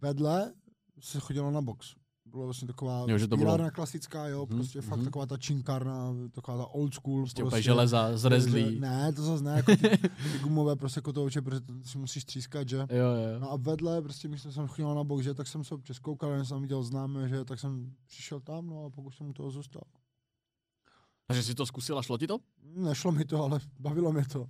[0.00, 0.52] vedle
[1.00, 1.94] se chodilo na box.
[2.26, 5.04] Bylo vlastně taková Jo, že to bylo- klasická, jo, Mhm, prostě fakt mhm.
[5.04, 7.22] taková ta činkárna, taková ta old school.
[7.22, 8.80] Prostě úplně železa, zrezlý.
[8.80, 9.88] Ne, to zase ne, jako ty,
[10.32, 12.76] ty gumové prostě kotouče, protože to si musíš třískat, že?
[12.76, 13.38] Jo, jo.
[13.40, 16.44] No a vedle, prostě když jsem chodil na box, že, tak jsem se občas koukal,
[16.44, 19.82] jsem viděl známé, že, tak jsem přišel tam, no a pokud jsem u toho zůstal.
[21.30, 22.38] Takže jsi to zkusil a šlo ti to?
[22.76, 24.46] Nešlo mi to, ale bavilo mě to.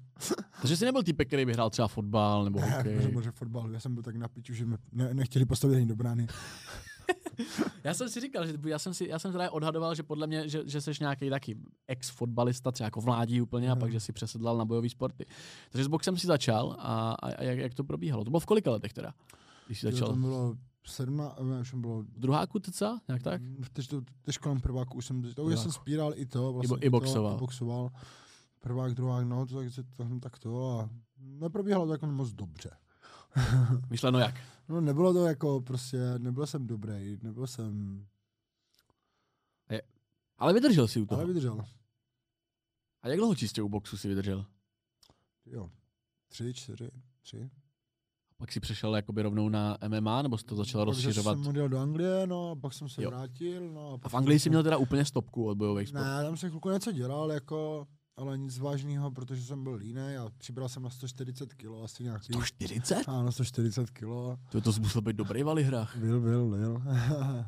[0.60, 3.22] Takže jsi nebyl typ, který by hrál třeba fotbal nebo Ne, hokej.
[3.22, 5.96] že fotbal, já jsem byl tak na piču, že mě ne, nechtěli postavit ani do
[5.96, 6.26] brány.
[7.84, 10.48] Já jsem si říkal, že já jsem si, já jsem teda odhadoval, že podle mě,
[10.48, 11.56] že, že jsi nějaký taky
[11.88, 13.76] ex-fotbalista, třeba jako v mládí úplně, a Jo.
[13.76, 15.26] pak, že si přesedlal na bojový sporty.
[15.70, 18.24] Takže s boxem si začal a, a, a jak, jak, to probíhalo?
[18.24, 19.14] To bylo v kolika letech teda?
[19.66, 20.08] Když jsi začal?
[20.08, 23.00] Tam bylo 17, ne, už jsem bylo V druháku teďka?
[23.08, 23.42] Nějak tak?
[23.42, 23.88] Mm, Teď
[24.22, 27.32] teď kolem prváku už jsem, to už jsem spíral i to, vlastně i boxoval.
[27.32, 27.90] To, i boxoval.
[28.60, 32.70] Prvák, druhák, no, to tak, to, tak to a neprobíhalo to jako moc dobře.
[33.90, 34.34] Myšleno jak?
[34.68, 38.06] No nebylo to jako prostě, nebyl jsem dobrý, nebyl jsem,
[40.38, 41.18] Ale vydržel si u toho.
[41.20, 41.64] ale vydržel.
[43.02, 44.46] A jak dlouho čistě u boxu si vydržel?
[45.46, 45.70] Jo,
[46.28, 46.90] tři, čtyři,
[47.22, 47.50] tři.
[48.40, 51.38] Pak si přešel jakoby rovnou na MMA, nebo jsi to začal Pak, že rozšiřovat?
[51.38, 53.10] jsem odjel do Anglie, no, a pak jsem se Jo.
[53.10, 53.92] vrátil, no.
[53.92, 56.06] A pak v Anglii jsem jsi měl teda úplně stopku od bojových sportů.
[56.06, 60.30] Ne, tam jsem chvilku něco dělal, jako, ale nic vážného, protože jsem byl línej a
[60.38, 62.32] přibral jsem na 140 kg asi nějaký.
[62.32, 63.02] 140?
[63.06, 64.00] Ano, 140 kg.
[64.50, 65.96] To, to musel být dobrý v alihrách.
[65.96, 66.82] Byl, byl, byl.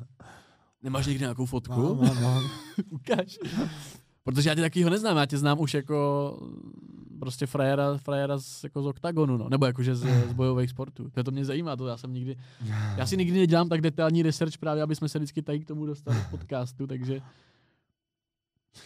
[0.82, 1.94] Nemáš někdy nějakou fotku?
[1.94, 2.42] mám, mám, mám.
[2.90, 3.38] Ukáž.
[4.24, 6.38] Protože já tě takovýho neznám, já tě znám už jako
[7.22, 9.48] prostě frajera, frajera z, jako z oktagonu, no.
[9.48, 11.10] nebo jakože z, z bojových sportů.
[11.10, 12.36] To, to mě zajímá, to já jsem nikdy,
[12.96, 15.86] já si nikdy nedělám tak detailní research právě, aby jsme se vždycky tady k tomu
[15.86, 17.20] dostali v podcastu, takže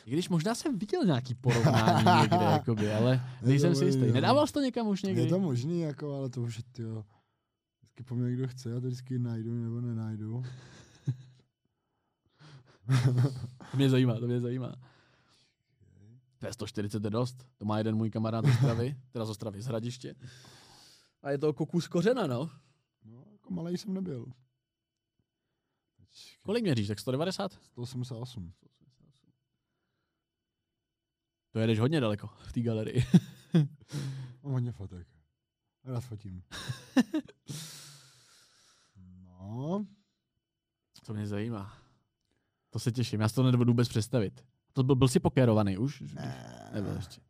[0.07, 4.07] i když možná jsem viděl nějaký porovnání někde, jakoby, ale nejsem si jistý.
[4.07, 4.13] no.
[4.13, 5.23] Nedával jsi to někam už někdy?
[5.23, 7.05] Je to možný, jako, ale to už je, tyjo.
[7.81, 10.43] Vždycky po mně kdo chce, já to vždycky najdu nebo nenajdu.
[13.71, 14.75] To mě zajímá, to mě zajímá.
[16.47, 17.47] To je 140 je dost.
[17.59, 20.15] To má jeden můj kamarád z Ostravy, teda z Ostravy, z Hradiště.
[21.23, 22.51] A je to jako kus kořena, no.
[23.05, 24.27] No, jako malý jsem nebyl.
[25.97, 27.53] Počkej, Kolik měříš, tak 190?
[27.53, 28.53] 188.
[31.51, 33.05] To jedeš hodně daleko v té galerii.
[34.43, 35.09] Mám hodně fotek.
[35.85, 36.43] Rád fotím.
[39.25, 39.87] No,
[41.07, 41.79] To mě zajímá.
[42.71, 44.45] To se těším, já si to nedovedu vůbec představit.
[44.77, 46.01] To byl, byl jsi pokérovaný už?
[46.15, 46.71] ne.
[46.75, 47.21] Nebyl ještě.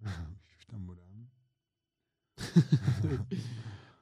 [0.00, 0.36] Mhm.
[0.58, 1.28] Už tam budem.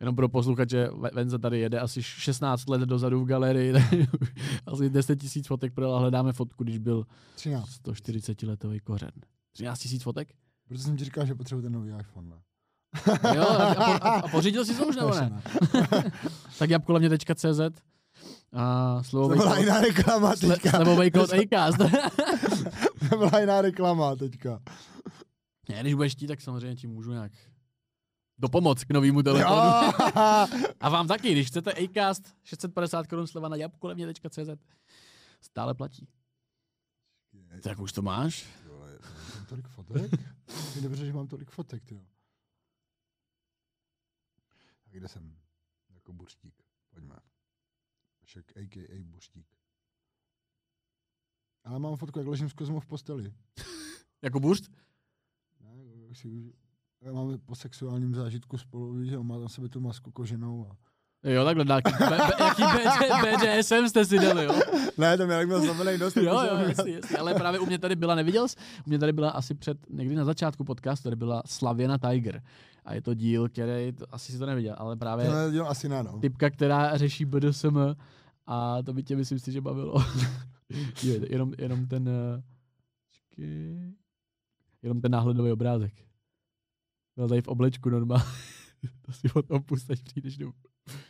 [0.01, 3.72] Jenom pro posluchače, Ve- Venza tady jede asi 16 let dozadu v galerii,
[4.66, 7.68] asi 10 tisíc fotek prodal a hledáme fotku, když byl 13.
[7.70, 9.11] 140 letový kořen.
[9.53, 10.29] 13 tisíc fotek?
[10.68, 12.29] Proto jsem ti říkal, že potřebuji ten nový iPhone.
[12.29, 12.42] Ne?
[13.35, 15.42] Jo, a, a, po, a pořídil jsi to už nebo ne?
[16.62, 17.61] Tak jabkolavně.cz
[18.53, 20.70] a To slevový byla kód, jiná reklama teďka.
[20.70, 21.79] slevový kód Acast.
[23.11, 24.61] To byla jiná reklama teďka.
[25.68, 27.33] ne, když budeš chtít, tak samozřejmě ti můžu nějak
[28.38, 29.55] dopomoc k novému telefonu.
[30.81, 34.51] A vám taky, když chcete Acast, 650 korun sleva na jabkolevně.cz.
[35.40, 36.09] Stále platí.
[37.62, 38.46] Tak už to máš?
[38.68, 38.98] Vole,
[39.37, 40.12] Mám tolik fotek?
[40.75, 42.01] Je dobře, že mám tolik fotek, jo.
[44.87, 45.37] A kde jsem?
[46.12, 46.62] Jako buřtík.
[46.90, 47.16] Pojďme.
[48.25, 49.05] Však a.k.a.
[49.05, 49.46] buřtík.
[51.64, 53.35] Ale mám fotku, jak ležím s Kozmou v posteli.
[54.22, 54.71] Jako burst?
[55.60, 56.52] Ne, jak si už...
[57.13, 60.69] Máme po sexuálním zážitku spolu, víš, on má na sebe tu masku koženou.
[60.71, 60.77] A...
[61.25, 64.52] Jo, takhle, jaký, B, B, jaký BD, BDSM jste si dali, jo?
[64.98, 66.16] Ne, to mě jak měl znamený dost.
[66.16, 67.16] Jo, jo, jasný, jasný.
[67.16, 68.56] Ale právě u mě tady byla, neviděl jsi?
[68.87, 72.42] U mě tady byla asi před, někdy na začátku podcastu, tady byla Slavěna Tiger.
[72.85, 75.88] A je to díl, který, to, asi si to neviděl, ale právě To nedělal asi
[75.88, 76.18] ne, no.
[76.18, 77.79] typka, která řeší BDSM
[78.46, 79.94] a to by tě myslím si, že bavilo.
[81.02, 82.08] Je, jenom, jenom ten...
[82.08, 82.42] eh,
[83.10, 83.92] Počkej.
[84.83, 85.92] Jenom ten náhledový obrázek.
[87.16, 88.25] Byl tady v oblečku normálně.
[89.06, 90.52] to si od toho pust, až přijdeš domů.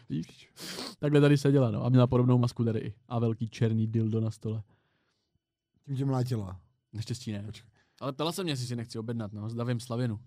[0.08, 0.52] Víš?
[0.98, 1.84] Takhle tady seděla, no.
[1.84, 2.94] A měla podobnou masku tady.
[3.08, 4.62] A velký černý dildo na stole.
[5.86, 6.60] Tím tě mlátila.
[6.92, 7.42] Naštěstí ne.
[7.42, 7.70] Počkej.
[8.00, 9.50] Ale ptala se mě, jestli si nechci objednat, no.
[9.50, 10.20] S Davem Slavinu.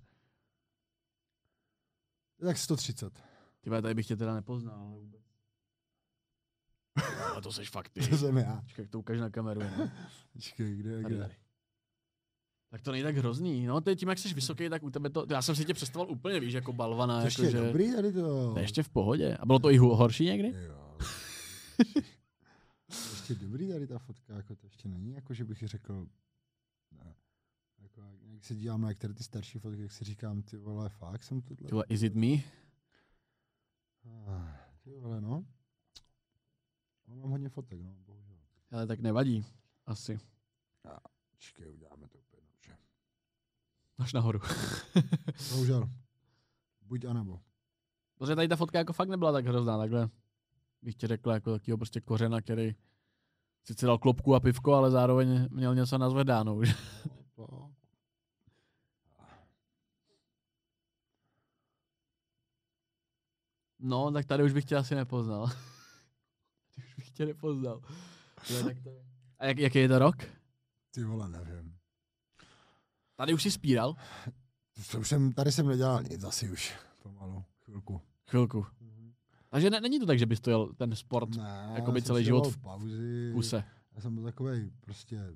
[2.45, 3.23] Tak 130.
[3.61, 5.21] Ty tady bych tě teda nepoznal, ale vůbec.
[7.31, 8.07] ale to seš fakt ty.
[8.09, 8.61] To jsem já.
[8.61, 9.91] Počkej, jak to ukáž na kameru, no.
[10.33, 11.21] Počkej, kde, Tady, kde?
[11.23, 11.35] tady.
[12.75, 13.65] Tak to není tak hrozný.
[13.65, 15.25] No, ty tím, jak jsi vysoký, tak u tebe to...
[15.29, 17.19] Já jsem si tě představoval úplně, víš, jako balvana.
[17.19, 17.67] To ještě jako, je že...
[17.67, 18.53] dobrý tady to.
[18.53, 19.37] To je ještě v pohodě.
[19.37, 20.53] A bylo to i horší někdy?
[20.67, 20.97] Jo.
[23.11, 26.07] ještě dobrý tady ta fotka, jako to ještě není, jako že bych řekl,
[26.91, 27.15] ne.
[27.81, 31.23] Jako, jak- se dívám na některé ty starší fotky, jak si říkám, ty vole, fakt
[31.23, 31.67] jsem tohle.
[31.67, 32.27] Ty vole, is it me?
[34.27, 35.45] Ah, Ty vole, no.
[37.07, 38.37] No, mám hodně fotek, no, bohužel.
[38.71, 39.45] Ale tak nevadí.
[39.85, 40.19] Asi.
[41.31, 42.24] Počkej, uděláme to.
[43.97, 44.39] Až nahoru.
[45.51, 45.89] Bohužel.
[46.81, 47.39] Buď anebo.
[48.17, 50.09] Protože tady ta fotka jako fakt nebyla tak hrozná, takhle
[50.81, 52.75] bych ti řekl jako takového prostě kořena, který
[53.63, 56.63] sice dal klopku a pivko, ale zároveň měl něco na zvedánou.
[56.63, 56.73] že?
[57.35, 57.71] To.
[63.79, 65.47] No, tak tady už bych tě asi nepoznal.
[66.75, 67.81] tady už bych tě nepoznal.
[68.53, 69.05] No, tak to je.
[69.39, 70.15] A jak, jaký je to rok?
[70.91, 71.74] Ty vole, nevím.
[73.15, 73.95] Tady už jsi spíral?
[74.91, 76.73] To už jsem, tady jsem nedělal nic asi už.
[77.03, 78.01] Pomalu, chvilku.
[78.29, 78.65] Chvilku.
[79.49, 82.07] Takže ne, není to tak, že bys to jel ten sport Ne, Jakoby já jsem
[82.07, 83.29] celý život v pauzy.
[83.31, 83.63] v kuse.
[83.95, 85.35] Já jsem byl takovej prostě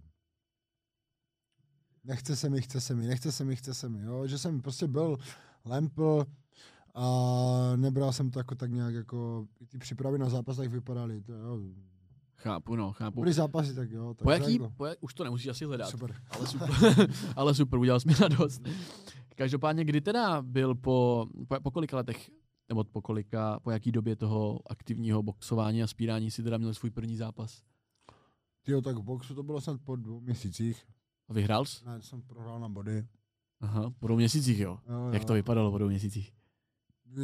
[2.04, 4.62] nechce se mi, chce se mi, nechce se mi, chce se mi, jo, že jsem
[4.62, 5.18] prostě byl
[5.66, 6.26] lempl
[6.96, 7.06] a
[7.76, 11.60] nebral jsem to jako tak nějak jako, ty přípravy na zápas tak vypadaly, to jo,
[12.40, 13.16] Chápu, no, chápu.
[13.16, 14.14] dobrý zápasy, tak jo.
[14.14, 15.90] Tak Po jaký, jako, po jak, už to nemusíš asi hledat.
[15.90, 16.16] Super.
[16.32, 16.70] Ale super,
[17.36, 18.62] ale super, udělal jsi mi radost.
[19.36, 22.30] Každopádně, kdy teda byl po, po, po kolika letech,
[22.70, 26.92] nebo po kolika, po jaký době toho aktivního boxování a spírání si teda měl svůj
[26.92, 27.64] první zápas?
[28.66, 30.86] Tyjo, tak v boxu to bylo snad po dvou měsících.
[31.30, 31.86] A vyhrál jsi?
[31.86, 33.08] Ne, jsem prohrál na body.
[33.62, 34.80] Aha, po dvou měsících, jo.
[34.90, 35.28] Jo, Jak jo.
[35.28, 36.34] to vypadalo po dvou měsících?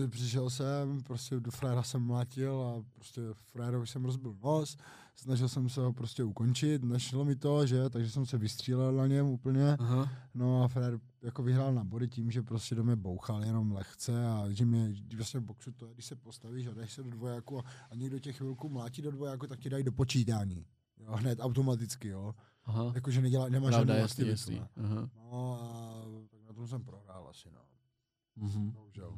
[0.10, 4.78] Přišel jsem, prostě do fréra jsem mlátil a prostě frérovi jsem rozbil nos.
[5.16, 9.08] Snažil jsem se ho prostě ukončit, nešlo mi to, že, takže jsem se vystřílel na
[9.08, 9.74] něm úplně.
[9.80, 10.10] Aha.
[10.34, 14.28] No a frér jako vyhrál na body tím, že prostě do mě bouchal jenom lehce
[14.28, 17.10] a že mě vlastně v boxu to je, když se postavíš a jdeš se do
[17.10, 20.66] dvojáku a, a někdo tě chvilku mlátí do dvojáku, tak ti dají do počítání.
[20.98, 22.36] Jo, hned automaticky, jo.
[22.66, 22.92] Aha.
[22.96, 24.52] Jakože nedělá, nemá žádnou aktivitu.
[25.16, 27.62] No a tak na tom jsem prohrál asi, no.
[28.36, 28.72] Mhm.
[28.72, 29.18] Bohužel.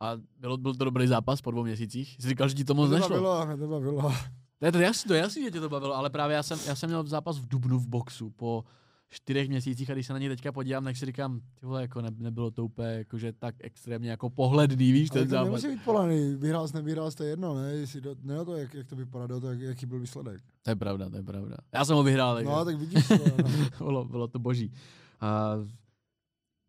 [0.00, 2.16] A bylo, byl to dobrý zápas po dvou měsících?
[2.20, 3.08] Jsi říkal, že ti to moc to nešlo?
[3.08, 4.12] bavilo, mě to bavilo.
[4.58, 6.74] To je to jasný, to jasný, že tě to bavilo, ale právě já jsem, já
[6.74, 8.64] jsem měl zápas v Dubnu v boxu po
[9.08, 12.00] čtyřech měsících a když se na něj teďka podívám, tak si říkám, ty vole, jako
[12.00, 15.44] ne, nebylo to úplně jakože tak extrémně jako pohledný, víš, Ale ten to zápas.
[15.46, 17.72] nemusí být polaný, vyhrál jsi, nevyhrál jsi, to je jedno, ne?
[17.72, 18.96] Jestli do, ne to, jak, jak to
[19.40, 20.42] to, jak, jaký byl výsledek.
[20.62, 21.56] To je pravda, to je pravda.
[21.74, 23.48] Já jsem ho vyhrál, takže No, tak vidíš to, no.
[23.86, 24.72] bylo, bylo to boží.
[25.20, 25.54] A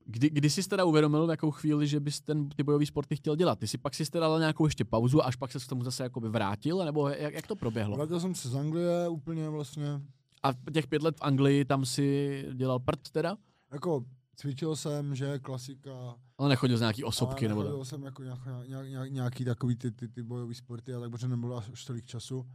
[0.07, 3.35] kdy, kdy jsi teda uvědomil v jakou chvíli, že bys ten, ty bojový sporty chtěl
[3.35, 3.59] dělat?
[3.59, 6.03] Ty si pak si teda dal nějakou ještě pauzu, až pak se k tomu zase
[6.03, 7.97] jakoby vrátil, nebo jak, jak to proběhlo?
[7.97, 10.01] Vrátil jsem se z Anglie úplně vlastně.
[10.43, 13.37] A těch pět let v Anglii, tam si dělal prd teda?
[13.71, 14.03] Jako
[14.35, 16.15] cvičil jsem, že klasika.
[16.37, 17.87] Ale nechodil z nějaký osobky ale nebo tak.
[17.87, 21.27] jsem jako nějak, nějak, nějak, nějaký takový ty, ty, ty bojový sporty a tak, protože
[21.27, 22.45] nebylo až tolik času.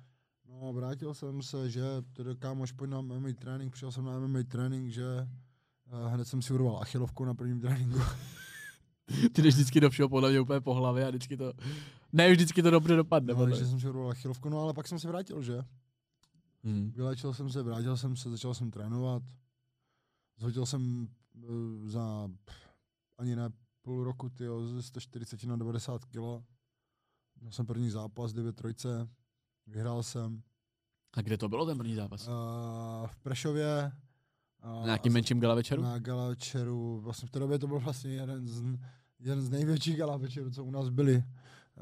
[0.49, 1.83] No a vrátil jsem se, že
[2.13, 5.29] tedy kámoš pojď na MMA trénink, přišel jsem na MMA trénink, že
[6.09, 7.99] hned jsem si urval achilovku na prvním tréninku.
[9.33, 11.53] Ty jdeš vždycky do všeho podle mě úplně po hlavě a vždycky to...
[12.13, 13.35] Ne, vždycky to dobře dopadne.
[13.35, 13.71] No, takže mě.
[13.71, 15.65] jsem si urval achilovku, no ale pak jsem se vrátil, že?
[16.65, 16.91] Hmm.
[16.91, 19.23] Vylečil jsem se, vrátil jsem se, začal jsem trénovat.
[20.37, 22.29] Zhodil jsem uh, za
[23.19, 23.51] ani ne
[23.83, 26.45] půl roku, tyjo, ze 140 na 90 kg.
[27.41, 29.09] Měl jsem první zápas, 9 trojce.
[29.67, 30.43] Vyhrál jsem.
[31.13, 32.29] A kde to bylo ten první zápas?
[32.29, 33.93] Uh, v Prešově.
[34.65, 35.83] Na nějakým menším gala večeru?
[35.83, 37.01] Na gala večeru.
[37.01, 38.79] Vlastně v té době to byl vlastně jeden z,
[39.21, 41.25] jeden z největších gala večerů, co u nás byli.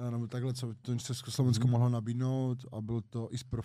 [0.04, 1.70] Uh, nebo takhle, co to Československo Mhm.
[1.72, 3.62] mohlo nabídnout a byl to Ispro,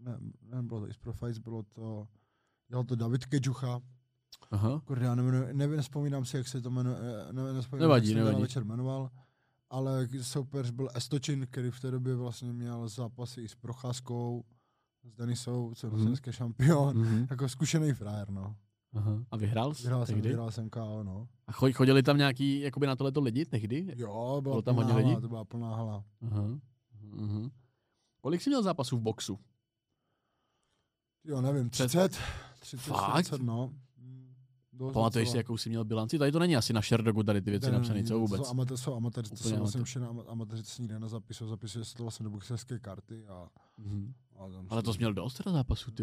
[0.00, 2.08] ne, ne, bylo to Ispro Fights, bylo to,
[2.68, 3.80] dělal to David Keďucha,
[4.50, 4.82] Aha.
[4.84, 6.96] Kurde, já nevím, nevím, nespomínám si, jak se to jmenuje,
[7.32, 8.42] ne, nespomínám, Nevadí, jak se nevadí.
[8.42, 9.10] večer jmenoval,
[9.70, 14.44] ale soupeř byl Estočin, který v té době vlastně měl zápasy i s Procházkou,
[15.04, 17.26] s Denisou, co je dneska šampion, Mhm.
[17.30, 18.56] jako zkušený frajer, no.
[18.94, 19.24] Aha.
[19.30, 21.28] A vyhrál jsi Vyhrál jsem, vyhrál jsem KO, no.
[21.46, 23.92] A cho- chodili tam nějaký, jakoby na tohleto lidi tehdy?
[23.96, 25.16] Jo, Bylo tam hodně lidí?
[25.20, 26.04] to byla plná hala.
[26.30, 26.42] Aha.
[27.02, 27.50] Mhm.
[28.20, 29.38] Kolik jsi měl zápasů v boxu?
[31.24, 32.18] Jo, nevím, Před- 30,
[32.60, 33.24] 30, Fakt?
[33.24, 33.72] 40, no.
[34.92, 36.18] Pamatuješ si, jakou jsi měl bilanci?
[36.18, 38.40] Tady to není asi na Sherdogu tady ty věci napsané, co to vůbec?
[38.42, 39.84] Jsou amatéři, jsou amatéři, to vlastně amatér.
[39.84, 43.48] všechno ama- amatéři, to se nikde nezapisují, zapisuje se to vlastně do boxerské karty a,
[43.78, 44.14] Mhm.
[44.68, 46.02] Ale to si- jsi měl dost teda zápasů, ty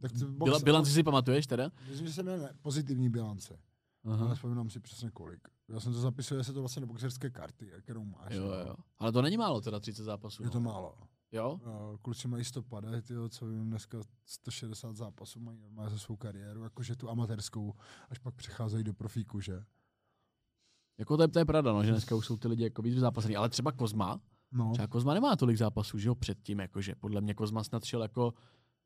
[0.00, 1.70] Tak ty Bila, bilanci si pamatuješ teda?
[1.88, 3.58] Myslím, že jsem měl ne, pozitivní bilance,
[4.04, 4.34] ale Aha.
[4.34, 5.48] vzpomínám si přesně kolik.
[5.68, 8.34] Já jsem to zapisuje se to vlastně do boxerské karty, kterou máš.
[8.34, 8.74] Jo, jo.
[8.98, 10.42] Ale to není málo teda 30 zápasů.
[10.42, 10.64] Je to no.
[10.64, 10.94] málo.
[11.32, 11.60] Jo?
[11.64, 16.62] Uh, kluci mají 150, tyjo, co vím, dneska 160 zápasů mají normálně za svou kariéru,
[16.62, 17.74] jakože tu amatérskou,
[18.10, 19.64] až pak přecházejí do profíku, že?
[20.98, 22.98] Jako to je, to je pravda, no, že dneska už jsou ty lidi jako víc
[22.98, 23.36] zápasený.
[23.36, 24.20] Ale třeba Kozma,
[24.52, 28.02] No, třeba Kozma nemá tolik zápasů, že jo, předtím, jakože podle mě Kozma snad šel
[28.02, 28.34] jako,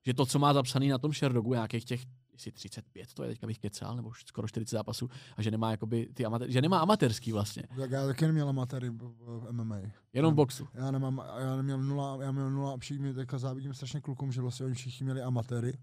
[0.07, 3.47] že to, co má zapsaný na tom Sherdogu, nějakých těch, jestli 35, to je teďka
[3.47, 7.33] bych kecal, nebo skoro 40 zápasů, a že nemá jakoby ty amatér, že nemá amatérský
[7.33, 9.77] vlastně, tak já taky neměl amatéry v, MMA.
[10.13, 10.69] jenom v boxu.
[10.75, 14.41] Já nemám, já neměl nula, já měl nula a všichni teďka závidím strašně klukům, že
[14.41, 15.79] vlastně oni všichni měli amatéry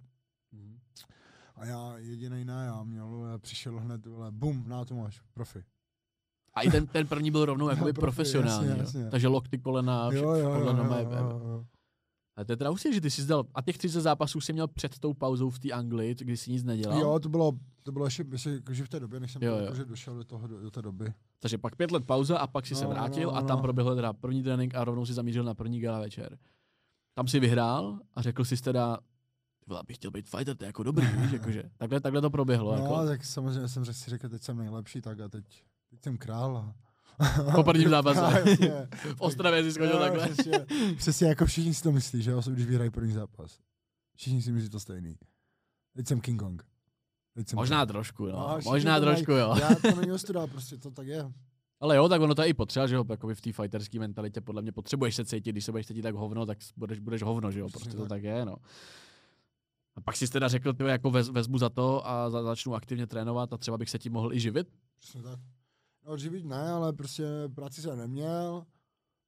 [1.56, 5.64] a já jediný ne, já měl, já přišel hned, vole, bum, na to máš, profi.
[6.54, 8.84] A i ten, ten první byl rovnou jakoby profi, profesionální, jasně, jo.
[8.84, 9.10] jasně.
[9.10, 11.66] takže lokty, kolena, vše, Jo, jo, jo, podle jo, jo, jo.
[12.36, 14.68] A to je teda úsilí, že ty jsi zdal, a těch 30 zápasů jsi měl
[14.68, 17.00] před tou pauzou v té Anglii, kdy jsi nic nedělal.
[17.00, 17.52] Jo, to bylo,
[17.84, 19.64] to bylo ještě, ještě jakože v té době, než jsem Jo, jo, jo.
[19.64, 21.14] jakože došel do, toho, do, do té doby.
[21.40, 23.58] Takže pak pět let pauza a pak si se No, vrátil no, a no, tam
[23.58, 23.62] no.
[23.64, 26.38] proběhl teda první trénink a rovnou si zamířil na první gala večer.
[27.16, 28.98] Tam si vyhrál a řekl si teda,
[29.68, 31.64] vole, bych chtěl být fighter, to je jako dobrý, víš, jakože.
[31.78, 32.76] Takhle, takhle to proběhlo.
[32.76, 33.06] No, jako.
[33.06, 35.64] tak samozřejmě jsem si řekl, teď jsem nejlepší, tak a teď,
[35.94, 36.58] teď jsem král.
[36.58, 36.76] A...
[37.56, 38.20] Po prvním zápase.
[38.50, 38.88] Jasně.
[39.16, 40.30] V Ostravě si skončil Jo, takhle.
[40.30, 40.66] Přesně,
[40.98, 43.60] přesně jako všichni si to myslí, že jo, když vyhrají první zápas.
[44.16, 45.16] Všichni si myslí to stejný.
[45.96, 46.64] Teď jsem King Kong.
[47.34, 47.86] Teď jsem Možná král.
[47.86, 48.32] trošku, no.
[48.32, 49.56] No, Možná mají- trošku, jo.
[49.62, 51.32] Já to není ostuda, prostě to tak je.
[51.80, 54.42] Ale jo, tak ono to je i potřeba, že jo, jakoby v té fighterské mentalitě
[54.42, 57.52] podle mě potřebuješ se cítit, když se budeš cítit tak hovno, tak budeš, budeš hovno,
[57.52, 58.10] že jo, prostě to tak.
[58.10, 58.56] tak je, no.
[59.96, 63.08] A pak jsi teda řekl, ty jako vez, vezmu za to a za, začnu aktivně
[63.08, 64.68] trénovat a třeba bych se tím mohl i živit.
[65.00, 65.40] Přesně tak.
[66.08, 67.24] No, živit ne, ale prostě
[67.56, 68.66] práci jsem neměl.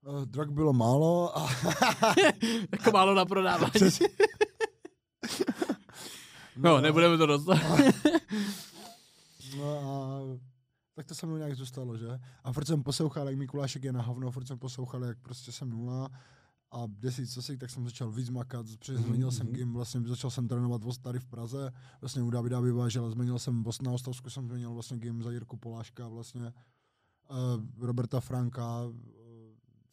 [0.08, 1.48] Uh, drog bylo málo a
[2.72, 3.72] jako málo na prodávání.
[3.74, 4.08] Přesně.
[6.58, 7.58] No, nebudeme to dostat.
[9.58, 10.20] No a
[10.96, 12.20] tak to se mnou nějak zůstalo, že?
[12.44, 15.70] A furt jsem poslouchal, jak Mikulášek je na hovno, furt jsem poslouchal, jak prostě jsem
[15.70, 16.10] nula
[16.76, 19.56] a desít cosik, tak jsem začal víc makat, protože Mhm, změnil jsem mhm.
[19.56, 21.72] gym, vlastně začal jsem trénovat tady v Praze,
[22.02, 25.58] vlastně u Davida Vyvážela, změnil jsem voz na Ostrovsku, jsem změnil vlastně gym za Jirku
[25.58, 26.54] Poláška, vlastně
[27.30, 28.94] uh, Roberta Franka, uh,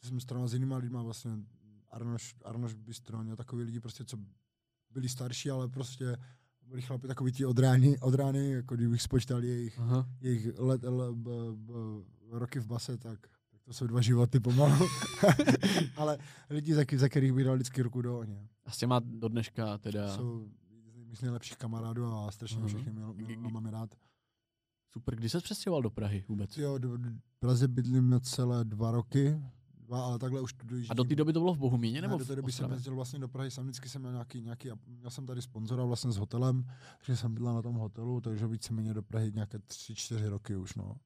[0.02, 1.30] jsem trénoval s jinýma lidma, vlastně
[1.90, 4.16] Arnoš, Arnoš Bystroň a takový lidi prostě, co
[4.90, 6.16] byli starší, ale prostě
[6.62, 10.08] byli chlapi takový ti od rány, od rány, jako kdybych spočítal jejich Aha.
[10.20, 11.72] jejich let, l, b, b,
[12.30, 13.26] roky v base, tak
[13.64, 14.86] to jsou dva životy pomalu.
[15.96, 16.18] Ale
[16.50, 18.48] lidi, za, za kterých bych dal vždycky ruku do ohně.
[18.66, 20.48] A s těma do dneška teda Jsou
[21.12, 22.68] z nejlepších kamarádů a strašně Mhm.
[22.68, 23.94] všechny měl, měl, mám je rád.
[24.92, 25.16] super.
[25.16, 26.58] Kdy se přestěhoval do Prahy vůbec?
[26.58, 29.40] Jo, do, do, v Praze bydlím na celé dva roky,
[29.76, 30.90] dva, ale takhle už dojíždím.
[30.90, 32.94] A do té doby to bylo v Bohumíně nebo ne, do té doby jsem jezdil
[32.94, 36.16] vlastně do Prahy, jsem vždycky jsem měl nějaký, nějaký, měl jsem tady sponzora vlastně s
[36.16, 36.64] hotelem,
[36.98, 40.74] takže jsem bydlel na tom hotelu, takže víceméně do Prahy nějaké tři, čtyři roky už,
[40.74, 40.96] no.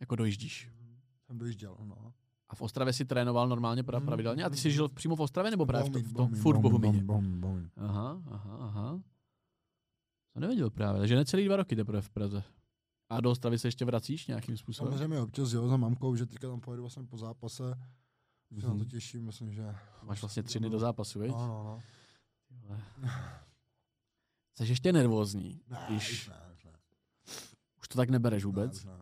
[0.00, 0.70] Jako dojíždíš.
[1.26, 2.12] Jsem dojížděl, no.
[2.48, 4.06] A v Ostravě si trénoval normálně pra, Mhm.
[4.06, 4.44] pravidelně?
[4.44, 7.02] A ty jsi žil přímo v Ostravě nebo právě v, to, v tom furt Bohumíně?
[7.02, 7.70] Bohumín, Bohumín.
[7.76, 9.00] Aha, aha, aha.
[10.34, 12.42] To nevěděl právě, takže necelý dva roky teprve v Praze.
[13.10, 14.92] A do Ostravy se ještě vracíš nějakým způsobem?
[14.92, 17.74] Samozřejmě občas jo, za mamkou, že teďka tam pojedu vlastně po zápase.
[18.60, 18.88] Se na to Mhm.
[18.88, 19.74] těším, myslím, že...
[20.02, 21.32] Máš vlastně tři dny do zápasu, viď?
[21.32, 21.80] No, no,
[22.68, 22.80] no.
[24.54, 26.70] Jsi ještě nervózní, Ne, když už ne, už ne.
[27.80, 28.76] už to tak nebereš Ne, vůbec.
[28.76, 28.92] už ne.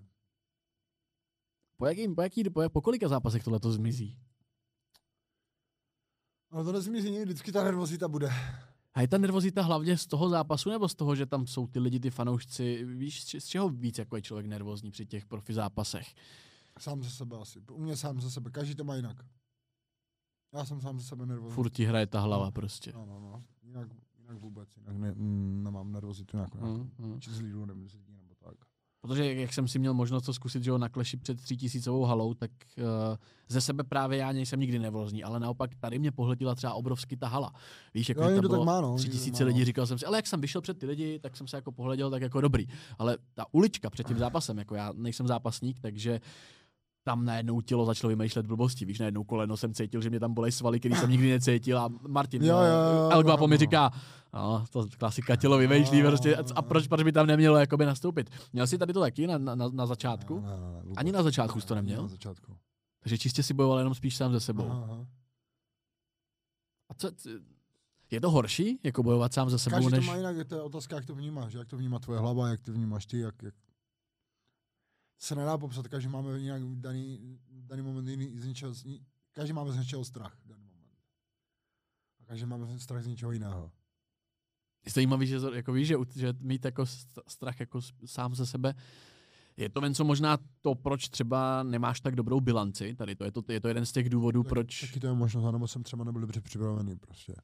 [1.80, 4.18] Po, jakým, po, jaký, po, po kolika zápasech tohle to zmizí?
[6.52, 8.30] No to nezmizí vždycky ta nervozita bude.
[8.94, 11.78] A je ta nervozita hlavně z toho zápasu nebo z toho, že tam jsou ty
[11.78, 12.84] lidi, ty fanoušci?
[12.84, 16.14] Víš, z čeho víc jako je člověk nervózní při těch profi zápasech?
[16.78, 17.60] Sám ze sebe asi.
[17.72, 19.16] U mě sám ze sebe, každý to má jinak.
[20.54, 21.54] Já jsem sám ze sebe nervózní.
[21.54, 22.92] Furt ti hraje ta hlava prostě.
[22.94, 23.44] No, no, no.
[23.62, 26.58] Jinak, jinak vůbec, jinak ne, mm, nemám nervozitu nějakou.
[26.58, 27.20] Mm, Mm.
[27.20, 28.54] Či z lidů nebo z lidí nebo tak.
[29.00, 32.34] Protože jak jsem si měl možnost to zkusit, že jo, na kleši před třítisícovou halou,
[32.34, 32.84] tak uh,
[33.48, 37.28] ze sebe právě já nejsem nikdy nervózní, ale naopak tady mě pohletila třeba obrovsky ta
[37.28, 37.52] hala.
[37.94, 39.64] Víš, jako tam tak bylo má, no, tři tisíce lidí, no.
[39.64, 42.10] říkal jsem si, ale jak jsem vyšel před ty lidi, tak jsem se jako pohleděl
[42.10, 42.66] tak jako dobrý.
[42.98, 46.20] Ale ta ulička před tím zápasem, jako já nejsem zápasník, takže
[47.04, 48.84] tam najednou tělo začalo vymýšlet blbosti.
[48.84, 51.78] Víš, najednou koleno jsem cítil, že mě tam bolej svaly, který jsem nikdy necítil.
[51.78, 53.90] A Martin, Jo, jo, jo, El Guapo mi říká,
[54.34, 58.30] no, to klasika tělo vymýšlí, prostě, a proč, proč by tam nemělo jakoby nastoupit?
[58.52, 60.40] Měl jsi tady to taky na, na, na začátku?
[60.40, 60.92] Ne, ne, ne.
[60.96, 62.02] Ani na začátku Ne, jsi to neměl?
[62.02, 62.56] Na začátku.
[63.00, 64.70] Takže čistě si bojoval jenom spíš sám ze sebou.
[64.70, 65.06] Aha.
[66.88, 67.10] A co,
[68.10, 70.06] Je to horší, jako bojovat sám za sebou, Každý než...
[70.06, 72.60] to má jinak, to je otázka, jak to vnímáš, jak to vnímá tvoje hlava, jak
[72.60, 73.54] to vnímáš ty, jak, jak...
[75.20, 78.74] se nedá popsat, každý máme nějak daný, daný moment jiný, z něčeho,
[79.32, 80.98] každý máme z něčeho strach, v daný moment.
[82.20, 83.72] A každý máme strach z něčeho jiného.
[84.86, 88.74] Je zajímavý, že, jako víš, že, že mít jako st- strach jako sám ze sebe,
[89.56, 93.32] je to ven, co možná to, proč třeba nemáš tak dobrou bilanci, tady to je
[93.32, 94.80] to, je to jeden z těch důvodů, Tak- proč...
[94.80, 97.34] Taky to je možnost, anebo jsem třeba nebyl dobře připravený prostě.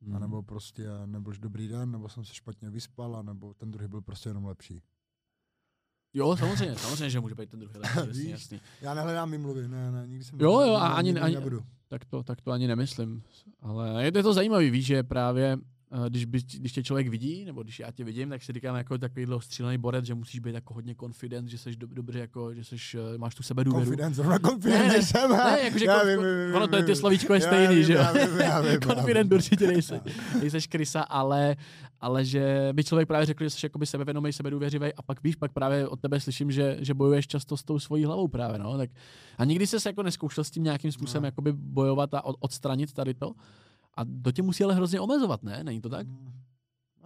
[0.00, 0.16] Hmm.
[0.16, 4.00] A nebo prostě nebyl dobrý den, nebo jsem se špatně vyspal, nebo ten druhý byl
[4.00, 4.82] prostě jenom lepší.
[6.14, 8.60] Jo, samozřejmě, samozřejmě, že může být ten druhý lepší, jasný, jasný.
[8.82, 11.62] Já nehledám výmluvy, ne, ne, nikdy jsem Jo, jo, a ani- ani- nebudu.
[11.88, 13.22] Tak to, tak to ani nemyslím.
[13.60, 15.58] Ale je to, zajímavý, víš, že právě
[16.08, 18.98] když, by, když tě člověk vidí, nebo když já tě vidím, tak si říkám jako
[18.98, 22.64] takovýhle střílený borec, že musíš být jako hodně confident, že jsi do, dobře, jako, že
[22.64, 22.76] jsi,
[23.16, 23.84] máš tu sebe důvěru.
[23.84, 25.30] Confidence, zrovna confidence Ne, ne, nejsem.
[25.30, 27.74] Ne, jakože já kon, vím, vím, vím, ono to je, ty slovíčko je Já stejný,
[27.74, 27.98] vím, že jo?
[28.00, 29.94] já já já Confident určitě nejsi,
[30.40, 31.56] nejseš krysa, ale,
[32.00, 35.52] ale že by člověk právě řekl, že jsi jakoby sebevědomý, sebedůvěřivý a pak víš, pak
[35.52, 38.90] právě od tebe slyším, že, že bojuješ často s tou svojí hlavou právě, no, tak
[39.38, 41.26] a nikdy jsi se jako neskoušel s tím nějakým způsobem No.
[41.26, 43.32] jakoby bojovat a od, odstranit tady to?
[43.96, 45.64] A to tě musí ale hrozně omezovat, ne?
[45.64, 46.06] Není to tak?
[46.06, 46.32] Mm.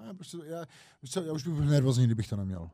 [0.06, 0.64] Ne, prostě já,
[1.10, 2.70] co, já už bych byl nervózní, kdybych to neměl.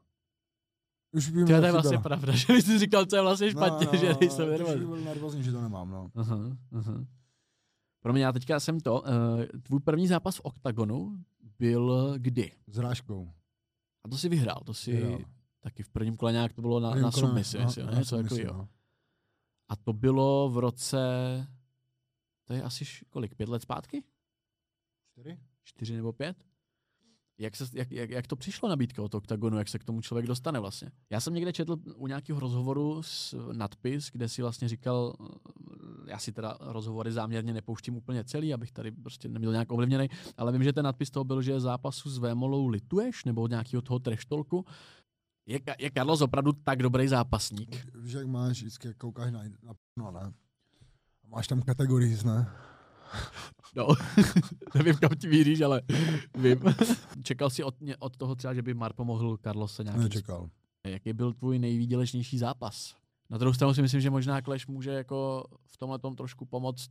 [1.12, 2.02] Už by mi To je vlastně chybělo.
[2.02, 4.58] pravda, že jsi říkal, co je vlastně špatně, no, no, že no, nejsem už bych
[4.58, 4.86] nervózní.
[4.86, 6.10] byl nervózní, že to nemám, no.
[6.14, 6.38] Aha,
[6.72, 7.04] aha.
[8.02, 9.08] Pro mě, já teďka jsem to, uh,
[9.62, 11.18] tvůj první zápas v OKTAGONu
[11.58, 12.52] byl kdy?
[12.66, 13.32] S rážkou.
[14.04, 15.18] A to si vyhrál, to si Vyhrál.
[15.60, 17.64] taky v prvním kole nějak to bylo na, na submisi, ne?
[17.98, 18.54] něco takového.
[18.58, 18.68] no.
[19.68, 20.98] A to bylo v roce,
[22.44, 24.04] to je asi kolik, pět let zpátky?
[25.12, 25.38] Čtyři?
[25.64, 26.44] Čtyři nebo pět?
[27.38, 30.26] Jak, se, jak, jak, jak to přišlo nabídka od OKTAGONu, jak se k tomu člověk
[30.26, 30.90] dostane vlastně?
[31.10, 36.18] Já jsem někde četl u nějakého rozhovoru s nadpis, kde si vlastně říkal, eh, já
[36.18, 40.64] si teda rozhovory záměrně nepouštím úplně celý, abych tady prostě nebyl nějak ovlivněný, ale vím,
[40.64, 44.64] že ten nadpis toho byl, že zápasu s Vémolou lituješ, nebo od nějakého toho treštolku.
[45.46, 47.94] Je, je Carlos opravdu tak dobrý zápasník?
[47.94, 50.32] Víš, jak máš, vždycky koukáš na, na no, ne?
[51.32, 52.46] Máš tam kategorii, ne?
[53.76, 53.86] No,
[54.74, 55.82] nevím, kam ti míříš, ale
[56.38, 56.62] vím.
[57.22, 60.48] Čekal jsi od, od toho třeba, že by Mar pomohl Carlose nějakým Nečekal.
[60.86, 62.94] Jaký byl tvůj nejvýdělečnější zápas?
[63.30, 66.90] Na druhou stranu si myslím, že možná Clash může jako v tomhle tom trošku pomoct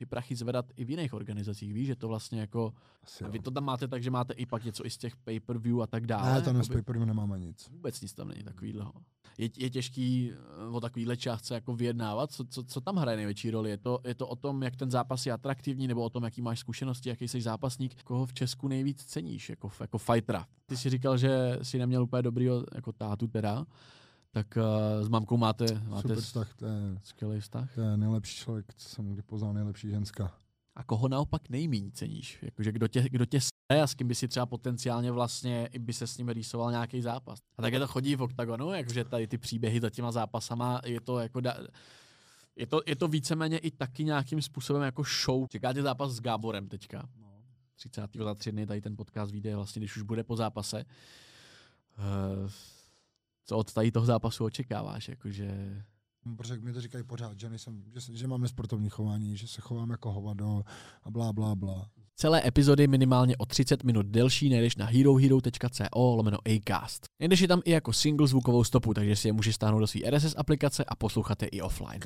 [0.00, 1.72] ty prachy zvedat i v jiných organizacích.
[1.72, 2.72] Víš, že to vlastně jako,
[3.04, 5.16] Asi a vy to tam máte tak, že máte i pak něco i z těch
[5.16, 6.34] pay-per-view a tak dále.
[6.34, 7.68] Ne, tam jakoby s paperem nemáme nic.
[7.68, 8.92] Vůbec nic tam není takovýhleho.
[9.38, 12.32] Je, je těžký eh, o takovýhle částce jako vyjednávat?
[12.32, 13.70] Co, co, co tam hraje největší roli?
[13.70, 16.42] Je to, je to o tom, jak ten zápas je atraktivní, nebo o tom, jaký
[16.42, 18.02] máš zkušenosti, jaký jsi zápasník?
[18.02, 20.46] Koho v Česku nejvíc ceníš jako, jako fightera?
[20.66, 23.66] Ty jsi říkal, že si neměl úplně dobrýho jako tátu teda,
[24.30, 27.74] tak uh, s mamkou máte, máte Super vztah, to je, skvělý vztah.
[27.74, 30.34] to je nejlepší člověk, co jsem kdy poznal, nejlepší ženská.
[30.76, 32.38] A koho naopak nejmíň ceníš?
[32.42, 35.78] Jakože kdo tě, kdo tě sere a s kým by si třeba potenciálně vlastně i
[35.78, 37.38] by se s ním rýsoval nějaký zápas.
[37.58, 41.18] A také to chodí v oktagonu, jakože tady ty příběhy za těma zápasama, je to
[41.18, 41.56] jako da,
[42.56, 45.46] je to, je to víceméně i taky nějakým způsobem jako show.
[45.48, 47.08] Čeká tě zápas s Gáborem teďka.
[47.76, 48.10] 30.
[48.24, 50.84] za tři dny tady ten podcast vyjde vlastně, když už bude po zápase.
[51.98, 52.50] Uh,
[53.46, 55.08] co od tady toho zápasu očekáváš?
[55.08, 55.82] Jakože
[56.26, 59.60] No, Protože mi to říkají pořád, že, nejsem, že, že mám nesportovní chování, že se
[59.60, 60.62] chovám jako hovado
[61.02, 61.90] a blá, blá, blá.
[62.16, 67.04] Celé epizody minimálně o 30 minut delší najdeš na herohero.co lomeno acast.
[67.20, 70.10] Najdeš je tam i jako single zvukovou stopu, takže si je můžeš stáhnout do své
[70.10, 72.00] RSS aplikace a poslouchat je i offline.